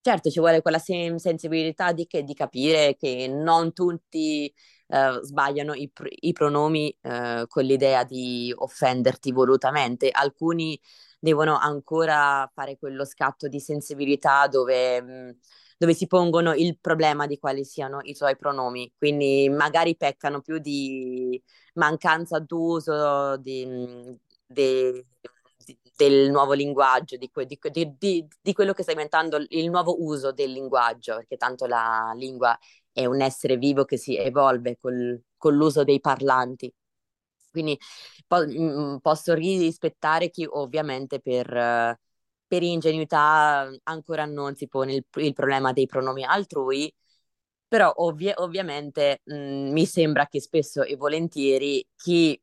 Certo, 0.00 0.30
ci 0.30 0.38
vuole 0.38 0.62
quella 0.62 0.78
sen- 0.78 1.18
sensibilità 1.18 1.92
di, 1.92 2.06
che, 2.06 2.22
di, 2.22 2.34
capire 2.34 2.96
che 2.96 3.26
non 3.28 3.72
tutti 3.72 4.52
uh, 4.88 5.20
sbagliano 5.22 5.74
i, 5.74 5.90
pr- 5.90 6.14
i 6.20 6.32
pronomi 6.32 6.96
uh, 7.02 7.46
con 7.48 7.64
l'idea 7.64 8.04
di 8.04 8.52
offenderti 8.56 9.32
volutamente. 9.32 10.10
Alcuni 10.10 10.80
devono 11.26 11.56
ancora 11.58 12.48
fare 12.54 12.78
quello 12.78 13.04
scatto 13.04 13.48
di 13.48 13.58
sensibilità 13.58 14.46
dove 14.46 15.02
mh, 15.02 15.38
dove 15.78 15.94
si 15.94 16.06
pongono 16.06 16.54
il 16.54 16.78
problema 16.80 17.26
di 17.26 17.38
quali 17.38 17.64
siano 17.64 17.98
i 18.02 18.14
suoi 18.14 18.36
pronomi, 18.36 18.90
quindi 18.96 19.48
magari 19.50 19.96
peccano 19.96 20.40
più 20.40 20.58
di 20.58 21.42
mancanza 21.74 22.38
d'uso 22.38 23.36
di, 23.36 23.66
di, 24.46 25.04
del 25.96 26.30
nuovo 26.30 26.54
linguaggio, 26.54 27.16
di, 27.16 27.30
di, 27.70 28.26
di, 28.40 28.52
quello 28.54 28.72
che 28.72 28.82
sta 28.82 28.92
diventando 28.92 29.38
il 29.48 29.68
nuovo 29.70 30.02
uso 30.02 30.32
del 30.32 30.50
linguaggio, 30.52 31.16
perché 31.16 31.36
tanto 31.36 31.66
la 31.66 32.12
lingua 32.16 32.56
è 32.92 33.04
un 33.04 33.20
essere 33.20 33.56
vivo 33.58 33.84
che 33.84 33.98
si 33.98 34.16
evolve 34.16 34.78
col, 34.80 35.20
con 35.36 35.54
l'uso 35.54 35.84
dei 35.84 36.00
parlanti. 36.00 36.72
Quindi 37.62 37.78
po- 38.26 38.46
mh, 38.46 38.98
posso 39.02 39.34
rispettare 39.34 40.30
chi 40.30 40.46
ovviamente 40.48 41.20
per, 41.20 41.98
per 42.46 42.62
ingenuità 42.62 43.70
ancora 43.84 44.24
non 44.26 44.54
si 44.56 44.68
pone 44.68 44.94
il, 44.94 45.04
il 45.16 45.32
problema 45.32 45.72
dei 45.72 45.86
pronomi 45.86 46.24
altrui, 46.24 46.92
però 47.68 47.92
ovvi- 47.96 48.32
ovviamente 48.36 49.20
mh, 49.24 49.34
mi 49.72 49.86
sembra 49.86 50.26
che 50.26 50.40
spesso 50.40 50.82
e 50.84 50.96
volentieri 50.96 51.86
chi 51.96 52.40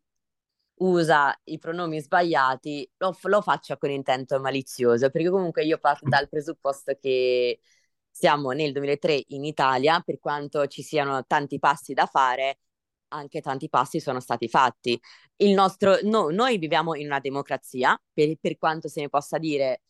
usa 0.76 1.34
i 1.46 1.58
pronomi 1.60 2.02
sbagliati 2.02 2.90
lo, 2.98 3.16
lo 3.24 3.42
faccia 3.42 3.78
con 3.78 3.90
intento 3.92 4.40
malizioso, 4.40 5.10
perché 5.10 5.30
comunque 5.30 5.64
io 5.64 5.78
parto 5.80 6.06
dal 6.10 6.28
presupposto 6.30 6.98
che 7.00 7.60
siamo 8.10 8.52
nel 8.52 8.72
2003 8.74 9.24
in 9.30 9.46
Italia, 9.46 10.02
per 10.02 10.20
quanto 10.20 10.68
ci 10.68 10.82
siano 10.84 11.26
tanti 11.26 11.60
passi 11.60 11.94
da 11.94 12.06
fare, 12.06 12.60
anche 13.14 13.42
tanti 13.42 13.70
passi 13.70 14.00
sono 14.00 14.20
stati 14.20 14.48
fatti. 14.48 15.00
Nostro, 15.38 15.98
no, 16.04 16.30
noi 16.30 16.58
viviamo 16.58 16.96
in 16.96 17.06
una 17.08 17.20
democrazia, 17.20 18.00
per, 18.14 18.36
per 18.40 18.58
quanto 18.58 18.88
se 18.88 19.02
ne 19.02 19.10
possa 19.10 19.38
dire, 19.38 19.82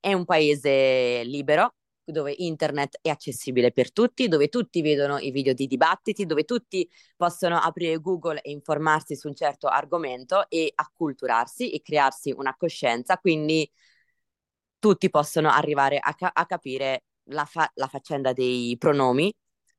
è 0.00 0.12
un 0.12 0.24
paese 0.24 1.22
libero, 1.24 1.74
dove 2.04 2.34
internet 2.36 2.98
è 3.00 3.08
accessibile 3.08 3.72
per 3.72 3.92
tutti, 3.92 4.28
dove 4.28 4.48
tutti 4.48 4.82
vedono 4.82 5.18
i 5.18 5.30
video 5.30 5.52
di 5.54 5.66
dibattiti, 5.66 6.26
dove 6.26 6.44
tutti 6.44 6.88
possono 7.16 7.58
aprire 7.58 7.98
Google 8.00 8.40
e 8.40 8.50
informarsi 8.50 9.16
su 9.16 9.28
un 9.28 9.34
certo 9.34 9.68
argomento 9.68 10.48
e 10.48 10.72
acculturarsi 10.74 11.70
e 11.70 11.80
crearsi 11.80 12.32
una 12.36 12.54
coscienza, 12.56 13.18
quindi 13.18 13.70
tutti 14.78 15.10
possono 15.10 15.48
arrivare 15.50 15.98
a, 16.00 16.14
ca- 16.14 16.32
a 16.34 16.44
capire 16.46 17.04
la, 17.26 17.44
fa- 17.44 17.70
la 17.74 17.86
faccenda 17.86 18.32
dei 18.32 18.76
pronomi 18.78 19.32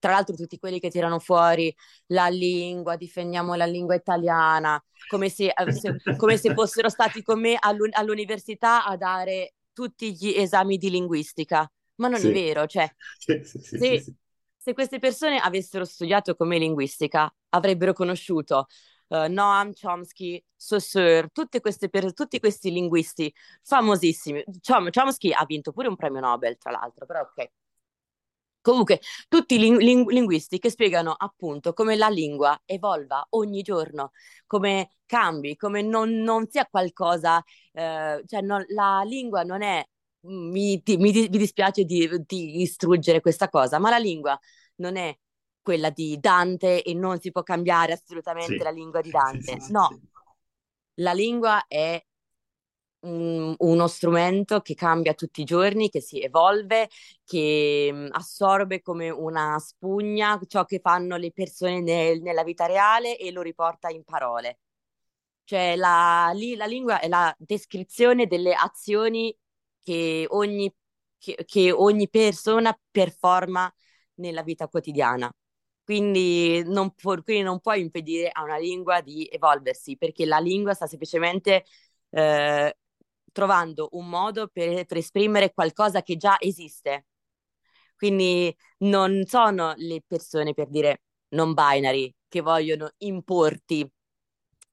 tra 0.03 0.11
l'altro 0.11 0.35
tutti 0.35 0.59
quelli 0.59 0.81
che 0.81 0.89
tirano 0.89 1.17
fuori 1.17 1.73
la 2.07 2.27
lingua, 2.27 2.97
difendiamo 2.97 3.55
la 3.55 3.63
lingua 3.63 3.95
italiana, 3.95 4.83
come 5.07 5.29
se, 5.29 5.53
eh, 5.55 5.71
se, 5.71 5.95
come 6.17 6.35
se 6.35 6.51
fossero 6.53 6.89
stati 6.89 7.21
con 7.21 7.39
me 7.39 7.55
all'un- 7.57 7.93
all'università 7.93 8.83
a 8.83 8.97
dare 8.97 9.53
tutti 9.71 10.13
gli 10.13 10.33
esami 10.35 10.75
di 10.75 10.89
linguistica. 10.89 11.71
Ma 11.95 12.09
non 12.09 12.19
sì. 12.19 12.27
è 12.27 12.31
vero, 12.33 12.65
cioè, 12.65 12.85
sì, 13.17 13.41
sì, 13.45 13.59
se, 13.61 14.03
se, 14.57 14.73
queste 14.73 14.99
persone 14.99 15.37
avessero 15.37 15.85
studiato 15.85 16.35
come 16.35 16.57
linguistica, 16.57 17.33
avrebbero 17.51 17.93
conosciuto 17.93 18.65
uh, 19.07 19.31
Noam 19.31 19.71
Chomsky, 19.71 20.43
Saussure, 20.53 21.29
tutte 21.31 21.61
queste 21.61 21.87
per, 21.87 22.13
tutti 22.13 22.39
questi 22.39 22.71
linguisti 22.71 23.33
famosissimi. 23.61 24.43
Chom- 24.67 24.89
Chomsky 24.89 25.31
ha 25.31 25.45
vinto 25.45 25.71
pure 25.71 25.87
un 25.87 25.95
premio 25.95 26.19
Nobel, 26.19 26.57
tra 26.57 26.71
l'altro, 26.71 27.05
però 27.05 27.21
ok. 27.21 27.51
Comunque, 28.63 29.01
tutti 29.27 29.55
i 29.55 29.59
ling- 29.59 29.81
ling- 29.81 30.09
linguisti 30.09 30.57
che 30.57 30.69
spiegano 30.69 31.11
appunto 31.11 31.73
come 31.73 31.97
la 31.97 32.07
lingua 32.07 32.57
evolva 32.65 33.25
ogni 33.31 33.61
giorno, 33.61 34.11
come 34.47 34.95
cambi, 35.05 35.57
come 35.57 35.81
non, 35.81 36.11
non 36.21 36.47
sia 36.49 36.65
qualcosa, 36.65 37.43
eh, 37.73 38.23
cioè 38.25 38.41
non, 38.41 38.63
la 38.69 39.03
lingua 39.05 39.43
non 39.43 39.63
è, 39.63 39.85
mi, 40.21 40.81
mi, 40.85 40.97
mi 40.97 41.27
dispiace 41.27 41.83
di, 41.83 42.07
di 42.25 42.51
distruggere 42.53 43.19
questa 43.19 43.49
cosa, 43.49 43.79
ma 43.79 43.89
la 43.89 43.97
lingua 43.97 44.39
non 44.75 44.95
è 44.95 45.13
quella 45.61 45.89
di 45.89 46.17
Dante 46.19 46.83
e 46.83 46.93
non 46.93 47.19
si 47.19 47.31
può 47.31 47.43
cambiare 47.43 47.91
assolutamente 47.91 48.57
sì. 48.57 48.63
la 48.63 48.71
lingua 48.71 49.01
di 49.01 49.09
Dante. 49.09 49.59
Sì, 49.59 49.59
sì, 49.59 49.71
no, 49.73 49.89
la 50.95 51.11
lingua 51.11 51.65
è 51.67 52.01
uno 53.05 53.87
strumento 53.87 54.61
che 54.61 54.73
cambia 54.75 55.13
tutti 55.13 55.41
i 55.41 55.43
giorni, 55.43 55.89
che 55.89 56.01
si 56.01 56.21
evolve, 56.21 56.89
che 57.25 57.89
mh, 57.91 58.07
assorbe 58.11 58.81
come 58.81 59.09
una 59.09 59.57
spugna 59.59 60.39
ciò 60.47 60.65
che 60.65 60.79
fanno 60.79 61.17
le 61.17 61.31
persone 61.31 61.81
nel, 61.81 62.21
nella 62.21 62.43
vita 62.43 62.65
reale 62.65 63.17
e 63.17 63.31
lo 63.31 63.41
riporta 63.41 63.89
in 63.89 64.03
parole. 64.03 64.59
Cioè 65.45 65.75
la, 65.75 66.31
lì, 66.33 66.55
la 66.55 66.65
lingua 66.65 66.99
è 66.99 67.07
la 67.07 67.33
descrizione 67.37 68.27
delle 68.27 68.53
azioni 68.53 69.35
che 69.81 70.25
ogni, 70.29 70.73
che, 71.17 71.43
che 71.45 71.71
ogni 71.71 72.09
persona 72.09 72.77
performa 72.91 73.71
nella 74.15 74.41
vita 74.43 74.67
quotidiana. 74.67 75.31
Quindi 75.83 76.63
non, 76.65 76.91
pu- 76.95 77.21
quindi 77.23 77.43
non 77.43 77.59
puoi 77.59 77.81
impedire 77.81 78.29
a 78.31 78.43
una 78.43 78.57
lingua 78.57 79.01
di 79.01 79.27
evolversi, 79.31 79.97
perché 79.97 80.25
la 80.25 80.39
lingua 80.39 80.73
sta 80.73 80.87
semplicemente 80.87 81.65
eh, 82.09 82.77
trovando 83.33 83.89
un 83.93 84.07
modo 84.07 84.47
per, 84.47 84.85
per 84.85 84.97
esprimere 84.97 85.53
qualcosa 85.53 86.01
che 86.03 86.15
già 86.17 86.37
esiste. 86.39 87.07
Quindi 87.95 88.55
non 88.79 89.23
sono 89.25 89.73
le 89.77 90.01
persone, 90.07 90.53
per 90.53 90.69
dire, 90.69 91.01
non 91.29 91.53
binary, 91.53 92.13
che 92.29 92.41
vogliono 92.41 92.91
importi 92.99 93.89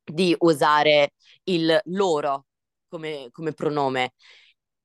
di 0.05 0.35
usare 0.40 1.14
il 1.44 1.79
loro 1.87 2.46
come, 2.88 3.29
come 3.33 3.53
pronome. 3.53 4.14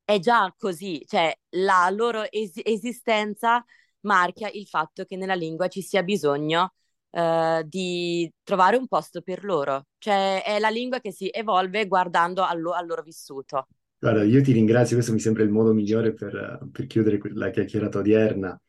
È 0.04 0.20
già 0.20 0.54
così, 0.58 1.04
cioè 1.08 1.36
la 1.52 1.90
loro 1.92 2.30
es- 2.32 2.62
esistenza 2.64 3.64
marchia 4.02 4.50
il 4.50 4.68
fatto 4.68 5.04
che 5.06 5.16
nella 5.18 5.34
lingua 5.36 5.68
ci 5.68 5.82
sia 5.82 6.04
bisogno 6.04 6.74
uh, 7.16 7.64
di 7.66 8.32
trovare 8.44 8.78
un 8.78 8.88
posto 8.88 9.22
per 9.22 9.44
loro, 9.44 9.88
cioè 9.98 10.44
è 10.44 10.60
la 10.60 10.70
lingua 10.70 11.00
che 11.00 11.12
si 11.12 11.30
evolve 11.32 11.88
guardando 11.88 12.44
al, 12.44 12.60
lo- 12.60 12.74
al 12.74 12.86
loro 12.86 13.02
vissuto. 13.02 13.68
Guarda, 13.98 14.24
io 14.24 14.42
ti 14.42 14.52
ringrazio, 14.52 14.96
questo 14.96 15.14
mi 15.14 15.20
sembra 15.20 15.44
il 15.44 15.50
modo 15.50 15.74
migliore 15.74 16.14
per, 16.14 16.68
per 16.72 16.86
chiudere 16.86 17.20
la 17.34 17.50
chiacchierata 17.50 18.00
odierna 18.00 18.60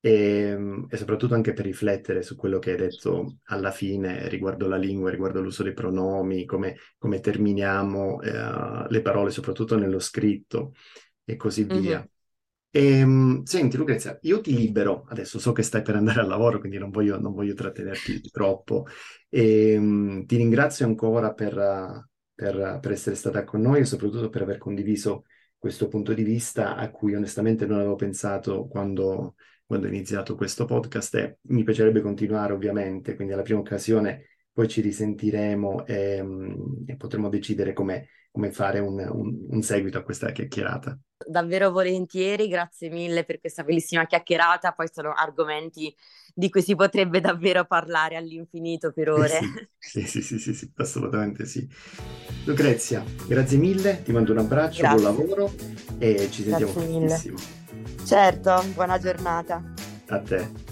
e, 0.00 0.56
e, 0.88 0.96
soprattutto 0.96 1.34
anche 1.34 1.52
per 1.52 1.64
riflettere 1.64 2.22
su 2.22 2.36
quello 2.36 2.58
che 2.58 2.70
hai 2.70 2.76
detto 2.76 3.38
alla 3.46 3.72
fine 3.72 4.28
riguardo 4.28 4.68
la 4.68 4.76
lingua, 4.76 5.10
riguardo 5.10 5.40
l'uso 5.40 5.62
dei 5.62 5.74
pronomi, 5.74 6.44
come, 6.44 6.76
come 6.96 7.20
terminiamo 7.20 8.22
eh, 8.22 8.86
le 8.88 9.02
parole, 9.02 9.30
soprattutto 9.30 9.76
nello 9.76 9.98
scritto 9.98 10.72
e 11.24 11.36
così 11.36 11.64
via. 11.64 11.98
Mm-hmm. 11.98 12.17
E, 12.78 13.02
um, 13.02 13.42
senti 13.42 13.76
Lucrezia, 13.76 14.16
io 14.22 14.40
ti 14.40 14.54
libero, 14.54 15.04
adesso 15.08 15.40
so 15.40 15.50
che 15.50 15.64
stai 15.64 15.82
per 15.82 15.96
andare 15.96 16.20
al 16.20 16.28
lavoro, 16.28 16.60
quindi 16.60 16.78
non 16.78 16.90
voglio, 16.90 17.18
non 17.18 17.34
voglio 17.34 17.52
trattenerti 17.52 18.20
troppo, 18.30 18.86
e 19.28 19.76
um, 19.76 20.24
ti 20.26 20.36
ringrazio 20.36 20.86
ancora 20.86 21.34
per, 21.34 21.54
per, 22.32 22.78
per, 22.80 22.92
essere 22.92 23.16
stata 23.16 23.42
con 23.42 23.62
noi 23.62 23.80
e 23.80 23.84
soprattutto 23.84 24.28
per 24.28 24.42
aver 24.42 24.58
condiviso 24.58 25.24
questo 25.58 25.88
punto 25.88 26.14
di 26.14 26.22
vista 26.22 26.76
a 26.76 26.88
cui 26.92 27.16
onestamente 27.16 27.66
non 27.66 27.78
avevo 27.78 27.96
pensato 27.96 28.68
quando, 28.68 29.34
quando 29.66 29.86
ho 29.88 29.90
iniziato 29.90 30.36
questo 30.36 30.64
podcast 30.64 31.14
e 31.16 31.38
mi 31.48 31.64
piacerebbe 31.64 32.00
continuare 32.00 32.52
ovviamente, 32.52 33.16
quindi 33.16 33.32
alla 33.32 33.42
prima 33.42 33.58
occasione 33.58 34.26
poi 34.52 34.68
ci 34.68 34.82
risentiremo 34.82 35.84
e, 35.84 36.20
um, 36.20 36.84
e 36.86 36.94
potremo 36.94 37.28
decidere 37.28 37.72
come 37.72 38.08
come 38.38 38.52
fare 38.52 38.78
un, 38.78 38.96
un, 39.10 39.46
un 39.50 39.62
seguito 39.62 39.98
a 39.98 40.02
questa 40.02 40.30
chiacchierata. 40.30 40.96
Davvero 41.26 41.72
volentieri, 41.72 42.46
grazie 42.46 42.88
mille 42.88 43.24
per 43.24 43.40
questa 43.40 43.64
bellissima 43.64 44.06
chiacchierata, 44.06 44.70
poi 44.70 44.86
sono 44.92 45.12
argomenti 45.12 45.92
di 46.32 46.48
cui 46.48 46.62
si 46.62 46.76
potrebbe 46.76 47.18
davvero 47.20 47.64
parlare 47.64 48.14
all'infinito 48.14 48.92
per 48.92 49.10
ore. 49.10 49.40
Sì, 49.80 50.02
sì, 50.06 50.22
sì, 50.22 50.38
sì, 50.38 50.54
sì 50.54 50.72
assolutamente 50.76 51.46
sì. 51.46 51.68
Lucrezia, 52.44 53.02
grazie 53.26 53.58
mille, 53.58 54.02
ti 54.04 54.12
mando 54.12 54.30
un 54.30 54.38
abbraccio, 54.38 54.82
grazie. 54.82 55.00
buon 55.00 55.16
lavoro 55.16 55.52
e 55.98 56.28
ci 56.30 56.44
sentiamo 56.44 56.72
prestissimo. 56.72 57.38
Certo, 58.04 58.62
buona 58.74 58.98
giornata. 58.98 59.60
A 60.06 60.20
te. 60.20 60.67